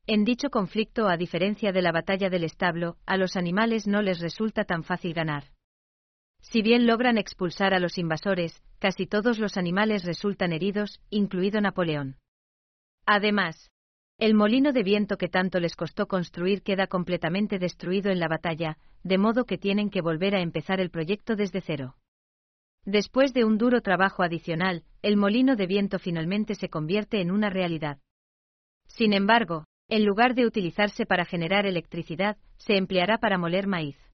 En 0.05 0.23
dicho 0.23 0.49
conflicto, 0.49 1.07
a 1.07 1.17
diferencia 1.17 1.71
de 1.71 1.81
la 1.81 1.91
batalla 1.91 2.29
del 2.29 2.43
establo, 2.43 2.97
a 3.05 3.17
los 3.17 3.35
animales 3.35 3.87
no 3.87 4.01
les 4.01 4.19
resulta 4.19 4.63
tan 4.63 4.83
fácil 4.83 5.13
ganar. 5.13 5.45
Si 6.49 6.61
bien 6.61 6.87
logran 6.87 7.17
expulsar 7.17 7.73
a 7.73 7.79
los 7.79 7.97
invasores, 7.97 8.63
casi 8.79 9.05
todos 9.05 9.37
los 9.37 9.57
animales 9.57 10.05
resultan 10.05 10.53
heridos, 10.53 11.01
incluido 11.09 11.59
Napoleón. 11.59 12.15
Además, 13.05 13.69
el 14.17 14.33
molino 14.33 14.71
de 14.71 14.81
viento 14.83 15.17
que 15.17 15.27
tanto 15.27 15.59
les 15.59 15.75
costó 15.75 16.07
construir 16.07 16.63
queda 16.63 16.87
completamente 16.87 17.59
destruido 17.59 18.11
en 18.11 18.21
la 18.21 18.29
batalla, 18.29 18.77
de 19.03 19.17
modo 19.17 19.43
que 19.43 19.57
tienen 19.57 19.89
que 19.89 19.99
volver 19.99 20.35
a 20.35 20.41
empezar 20.41 20.79
el 20.79 20.89
proyecto 20.89 21.35
desde 21.35 21.59
cero. 21.59 21.97
Después 22.85 23.33
de 23.33 23.43
un 23.43 23.57
duro 23.57 23.81
trabajo 23.81 24.23
adicional, 24.23 24.85
el 25.01 25.17
molino 25.17 25.57
de 25.57 25.67
viento 25.67 25.99
finalmente 25.99 26.55
se 26.55 26.69
convierte 26.69 27.19
en 27.19 27.29
una 27.29 27.49
realidad. 27.49 27.99
Sin 28.87 29.11
embargo, 29.11 29.65
en 29.89 30.05
lugar 30.05 30.33
de 30.33 30.45
utilizarse 30.45 31.05
para 31.05 31.25
generar 31.25 31.65
electricidad, 31.65 32.37
se 32.55 32.77
empleará 32.77 33.17
para 33.17 33.37
moler 33.37 33.67
maíz. 33.67 34.06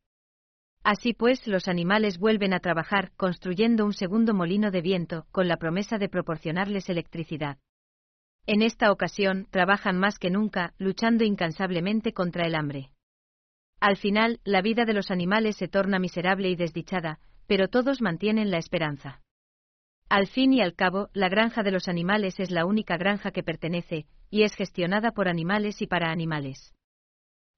Así 0.84 1.14
pues, 1.14 1.48
los 1.48 1.70
animales 1.70 2.20
vuelven 2.20 2.54
a 2.54 2.60
trabajar 2.60 3.12
construyendo 3.16 3.86
un 3.86 3.94
segundo 3.94 4.34
molino 4.34 4.70
de 4.70 4.82
viento, 4.82 5.26
con 5.32 5.48
la 5.48 5.58
promesa 5.58 5.98
de 5.98 6.10
proporcionarles 6.10 6.90
electricidad. 6.90 7.58
En 8.46 8.62
esta 8.62 8.92
ocasión, 8.92 9.48
trabajan 9.50 9.98
más 9.98 10.20
que 10.20 10.30
nunca, 10.30 10.74
luchando 10.78 11.24
incansablemente 11.24 12.12
contra 12.14 12.46
el 12.46 12.56
hambre. 12.56 12.92
Al 13.80 13.96
final, 13.96 14.42
la 14.44 14.62
vida 14.62 14.84
de 14.84 14.94
los 14.94 15.12
animales 15.12 15.56
se 15.56 15.70
torna 15.70 16.00
miserable 16.00 16.50
y 16.50 16.56
desdichada, 16.58 17.20
pero 17.48 17.70
todos 17.70 18.02
mantienen 18.02 18.52
la 18.52 18.58
esperanza. 18.58 19.22
Al 20.10 20.28
fin 20.28 20.54
y 20.54 20.62
al 20.62 20.76
cabo, 20.76 21.10
la 21.14 21.30
granja 21.30 21.64
de 21.64 21.72
los 21.72 21.88
animales 21.88 22.40
es 22.42 22.52
la 22.52 22.66
única 22.66 22.98
granja 22.98 23.32
que 23.32 23.44
pertenece, 23.44 24.06
y 24.30 24.44
es 24.44 24.54
gestionada 24.56 25.12
por 25.12 25.30
animales 25.30 25.82
y 25.82 25.88
para 25.88 26.12
animales. 26.12 26.74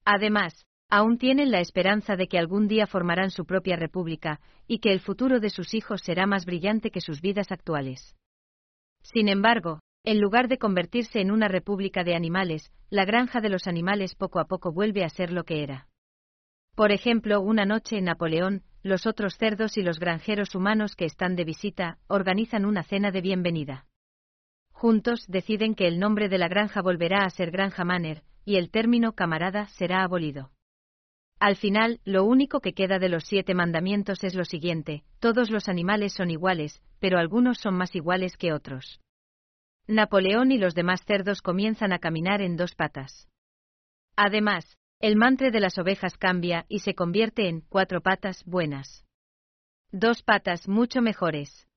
Además, 0.04 0.66
Aún 0.88 1.18
tienen 1.18 1.50
la 1.50 1.60
esperanza 1.60 2.14
de 2.16 2.28
que 2.28 2.38
algún 2.38 2.68
día 2.68 2.86
formarán 2.86 3.30
su 3.30 3.44
propia 3.44 3.76
república, 3.76 4.40
y 4.68 4.78
que 4.78 4.92
el 4.92 5.00
futuro 5.00 5.40
de 5.40 5.50
sus 5.50 5.74
hijos 5.74 6.02
será 6.02 6.26
más 6.26 6.46
brillante 6.46 6.90
que 6.90 7.00
sus 7.00 7.20
vidas 7.20 7.50
actuales. 7.50 8.16
Sin 9.02 9.28
embargo, 9.28 9.80
en 10.04 10.20
lugar 10.20 10.46
de 10.46 10.58
convertirse 10.58 11.20
en 11.20 11.32
una 11.32 11.48
república 11.48 12.04
de 12.04 12.14
animales, 12.14 12.70
la 12.90 13.04
granja 13.04 13.40
de 13.40 13.48
los 13.48 13.66
animales 13.66 14.14
poco 14.14 14.38
a 14.38 14.44
poco 14.44 14.72
vuelve 14.72 15.02
a 15.02 15.08
ser 15.08 15.32
lo 15.32 15.44
que 15.44 15.64
era. 15.64 15.88
Por 16.76 16.92
ejemplo, 16.92 17.40
una 17.40 17.64
noche 17.64 17.98
en 17.98 18.04
Napoleón, 18.04 18.62
los 18.82 19.06
otros 19.06 19.36
cerdos 19.36 19.76
y 19.78 19.82
los 19.82 19.98
granjeros 19.98 20.54
humanos 20.54 20.94
que 20.94 21.06
están 21.06 21.34
de 21.34 21.44
visita 21.44 21.98
organizan 22.06 22.64
una 22.64 22.84
cena 22.84 23.10
de 23.10 23.22
bienvenida. 23.22 23.86
Juntos 24.70 25.24
deciden 25.26 25.74
que 25.74 25.88
el 25.88 25.98
nombre 25.98 26.28
de 26.28 26.38
la 26.38 26.48
granja 26.48 26.82
volverá 26.82 27.24
a 27.24 27.30
ser 27.30 27.50
Granja 27.50 27.84
Manner, 27.84 28.22
y 28.44 28.56
el 28.56 28.70
término 28.70 29.14
camarada 29.14 29.66
será 29.68 30.04
abolido. 30.04 30.52
Al 31.38 31.56
final, 31.56 32.00
lo 32.04 32.24
único 32.24 32.60
que 32.60 32.72
queda 32.72 32.98
de 32.98 33.10
los 33.10 33.24
siete 33.24 33.54
mandamientos 33.54 34.24
es 34.24 34.34
lo 34.34 34.44
siguiente, 34.44 35.04
todos 35.20 35.50
los 35.50 35.68
animales 35.68 36.14
son 36.14 36.30
iguales, 36.30 36.82
pero 36.98 37.18
algunos 37.18 37.58
son 37.58 37.74
más 37.74 37.94
iguales 37.94 38.36
que 38.36 38.52
otros. 38.52 39.00
Napoleón 39.86 40.50
y 40.50 40.58
los 40.58 40.74
demás 40.74 41.04
cerdos 41.04 41.42
comienzan 41.42 41.92
a 41.92 41.98
caminar 41.98 42.40
en 42.40 42.56
dos 42.56 42.74
patas. 42.74 43.28
Además, 44.16 44.78
el 44.98 45.16
mantre 45.16 45.50
de 45.50 45.60
las 45.60 45.76
ovejas 45.78 46.16
cambia 46.16 46.64
y 46.68 46.78
se 46.78 46.94
convierte 46.94 47.48
en 47.48 47.60
cuatro 47.60 48.00
patas 48.00 48.42
buenas. 48.46 49.04
Dos 49.92 50.22
patas 50.22 50.68
mucho 50.68 51.02
mejores. 51.02 51.68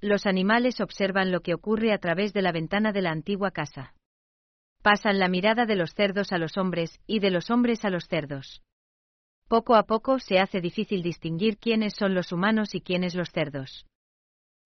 Los 0.00 0.26
animales 0.26 0.80
observan 0.80 1.30
lo 1.30 1.40
que 1.40 1.54
ocurre 1.54 1.92
a 1.92 1.98
través 1.98 2.32
de 2.32 2.42
la 2.42 2.50
ventana 2.50 2.90
de 2.92 3.02
la 3.02 3.12
antigua 3.12 3.52
casa. 3.52 3.94
Pasan 4.82 5.20
la 5.20 5.28
mirada 5.28 5.64
de 5.64 5.76
los 5.76 5.94
cerdos 5.94 6.32
a 6.32 6.38
los 6.38 6.58
hombres 6.58 7.00
y 7.06 7.20
de 7.20 7.30
los 7.30 7.50
hombres 7.50 7.84
a 7.84 7.90
los 7.90 8.08
cerdos. 8.08 8.62
Poco 9.52 9.74
a 9.74 9.82
poco 9.82 10.18
se 10.18 10.38
hace 10.38 10.62
difícil 10.62 11.02
distinguir 11.02 11.58
quiénes 11.58 11.92
son 11.92 12.14
los 12.14 12.32
humanos 12.32 12.74
y 12.74 12.80
quiénes 12.80 13.14
los 13.14 13.28
cerdos. 13.32 13.84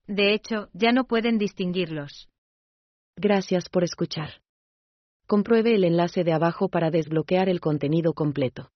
De 0.07 0.33
hecho, 0.33 0.69
ya 0.75 0.93
no 0.93 1.09
pueden 1.09 1.39
distinguirlos. 1.39 2.29
Gracias 3.17 3.69
por 3.69 3.83
escuchar. 3.83 4.43
Compruebe 5.27 5.75
el 5.75 5.83
enlace 5.83 6.23
de 6.23 6.33
abajo 6.33 6.69
para 6.69 6.93
desbloquear 6.93 7.49
el 7.49 7.59
contenido 7.59 8.13
completo. 8.13 8.71